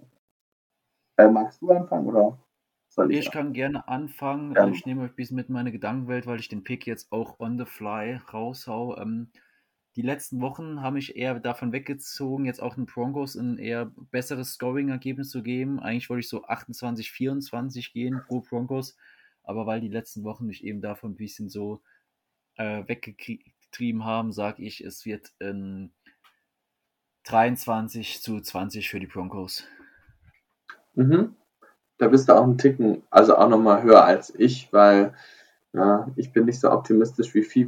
[1.18, 2.38] Äh, magst du anfangen oder
[2.88, 3.20] soll ich?
[3.20, 4.54] Ich kann gerne anfangen.
[4.54, 4.68] Ja.
[4.68, 7.40] Ich nehme euch ein bisschen mit in meine Gedankenwelt, weil ich den Pick jetzt auch
[7.40, 8.96] on the fly raushau.
[8.98, 9.30] Ähm,
[9.96, 14.52] die letzten Wochen haben mich eher davon weggezogen, jetzt auch den Broncos ein eher besseres
[14.52, 15.80] Scoring-Ergebnis zu geben.
[15.80, 18.98] Eigentlich wollte ich so 28, 24 gehen pro Broncos,
[19.42, 21.80] aber weil die letzten Wochen mich eben davon ein bisschen so
[22.56, 25.94] äh, weggetrieben haben, sage ich, es wird ein
[27.24, 29.64] 23 zu 20 für die Broncos.
[30.94, 31.36] Mhm.
[31.96, 35.14] Da bist du auch einen Ticken, also auch nochmal höher als ich, weil
[35.72, 37.66] ja, ich bin nicht so optimistisch, wie viel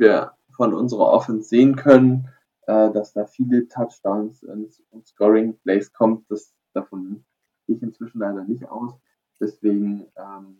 [0.58, 2.28] von unserer Offense sehen können,
[2.66, 6.28] äh, dass da viele Touchdowns und, und Scoring Plays kommt.
[6.30, 7.24] Das, davon
[7.66, 8.92] gehe ich inzwischen leider nicht aus.
[9.40, 10.58] Deswegen ähm,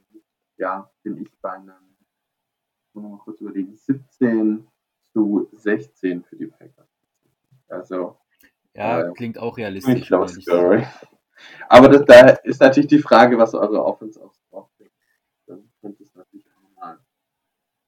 [0.56, 1.96] ja, bin ich bei einem,
[2.94, 4.66] muss mal kurz überlegen, 17
[5.12, 6.88] zu 16 für die Packers.
[7.68, 8.18] Also
[8.74, 10.06] Ja, Äh, klingt auch realistisch.
[10.06, 10.84] scoring.
[10.84, 10.86] sein.
[11.68, 14.92] Aber das, da ist natürlich die Frage, was eure Offense aufs Drauf bringt.
[15.46, 16.98] Dann könnte es natürlich auch nochmal.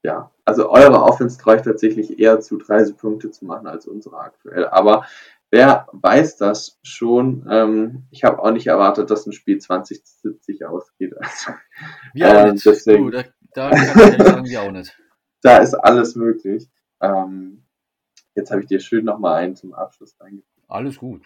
[0.02, 4.18] Ja, also eure Offense traue ich tatsächlich eher zu 30 Punkte zu machen als unsere
[4.18, 4.66] aktuell.
[4.68, 5.04] Aber
[5.50, 7.46] wer weiß das schon?
[7.50, 11.14] Ähm, ich habe auch nicht erwartet, dass ein Spiel 20 zu 70 ausgeht.
[11.18, 11.52] Also,
[12.14, 12.64] Wir auch Ähm, nicht.
[12.64, 13.24] deswegen- Du, da,
[13.54, 14.98] da kann ich ehrlich sagen, wir auch nicht.
[15.42, 16.70] da ist alles möglich.
[17.02, 17.66] Ähm,
[18.34, 20.46] jetzt habe ich dir schön nochmal einen zum Abschluss reingebracht.
[20.70, 21.22] Alles gut.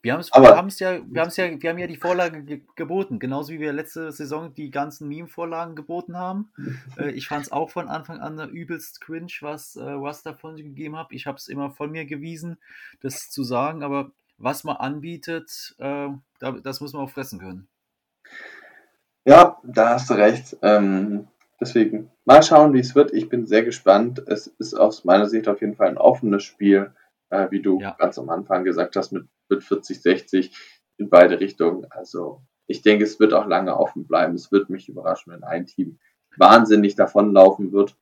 [0.00, 2.42] Wir haben es Aber- wir haben's ja, wir haben's ja, wir haben ja die Vorlage
[2.42, 6.50] ge geboten, genauso wie wir letzte Saison die ganzen Meme-Vorlagen geboten haben.
[6.98, 10.96] äh, ich fand es auch von Anfang an übelst cringe, was äh, was davon gegeben
[10.96, 11.08] hat.
[11.10, 12.56] Ich habe es immer von mir gewiesen,
[13.00, 16.08] das zu sagen, aber was man anbietet, äh,
[16.38, 17.68] da, das muss man auch fressen können.
[19.26, 20.56] Ja, da hast du recht.
[20.62, 21.28] Ähm,
[21.60, 23.12] deswegen mal schauen, wie es wird.
[23.12, 24.22] Ich bin sehr gespannt.
[24.26, 26.92] Es ist aus meiner Sicht auf jeden Fall ein offenes Spiel,
[27.30, 27.92] äh, wie du Ja.
[27.98, 30.56] ganz am Anfang gesagt hast, mit, mit 40, 60
[30.98, 31.86] in beide Richtungen.
[31.90, 34.34] Also ich denke, es wird auch lange offen bleiben.
[34.34, 35.98] Es wird mich überraschen, wenn ein Team
[36.36, 37.96] wahnsinnig davonlaufen wird.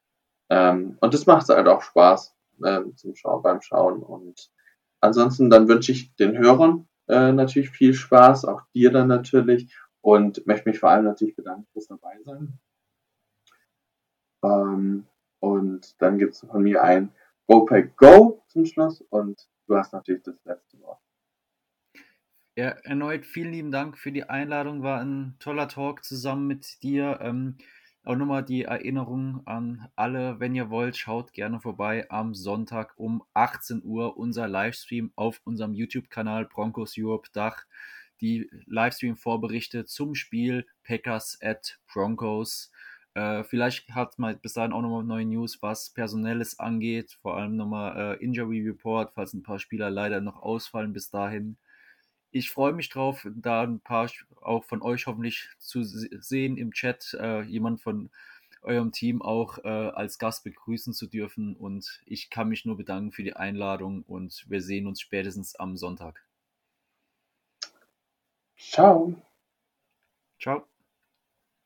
[0.50, 4.02] Ähm, und das macht halt auch Spaß ähm, zum Schauen beim Schauen.
[4.02, 4.50] Und
[5.00, 10.46] ansonsten dann wünsche ich den Hörern äh, natürlich viel Spaß, auch dir dann natürlich und
[10.46, 12.58] möchte mich vor allem natürlich bedanken fürs dabei sein.
[14.44, 15.06] Ähm,
[15.40, 17.12] und dann gibt es von mir ein
[17.49, 21.01] Go Pack Go zum Schluss und du hast natürlich das letzte Wort.
[22.57, 24.82] Ja, erneut vielen lieben Dank für die Einladung.
[24.82, 27.18] War ein toller Talk zusammen mit dir.
[27.20, 27.59] Ähm,
[28.03, 33.22] auch nochmal die Erinnerung an alle, wenn ihr wollt, schaut gerne vorbei am Sonntag um
[33.34, 37.66] 18 Uhr unser Livestream auf unserem YouTube-Kanal Broncos Europe Dach.
[38.20, 42.72] Die Livestream-Vorberichte zum Spiel Packers at Broncos.
[43.16, 47.18] Äh, vielleicht hat man bis dahin auch nochmal neue News, was Personelles angeht.
[47.22, 51.58] Vor allem nochmal äh, Injury Report, falls ein paar Spieler leider noch ausfallen bis dahin
[52.30, 54.10] ich freue mich drauf, da ein paar
[54.42, 58.10] auch von euch hoffentlich zu se- sehen im Chat, äh, jemand von
[58.62, 61.56] eurem Team auch äh, als Gast begrüßen zu dürfen.
[61.56, 65.76] Und ich kann mich nur bedanken für die Einladung und wir sehen uns spätestens am
[65.76, 66.24] Sonntag.
[68.70, 69.16] Ciao.
[70.38, 70.66] Ciao.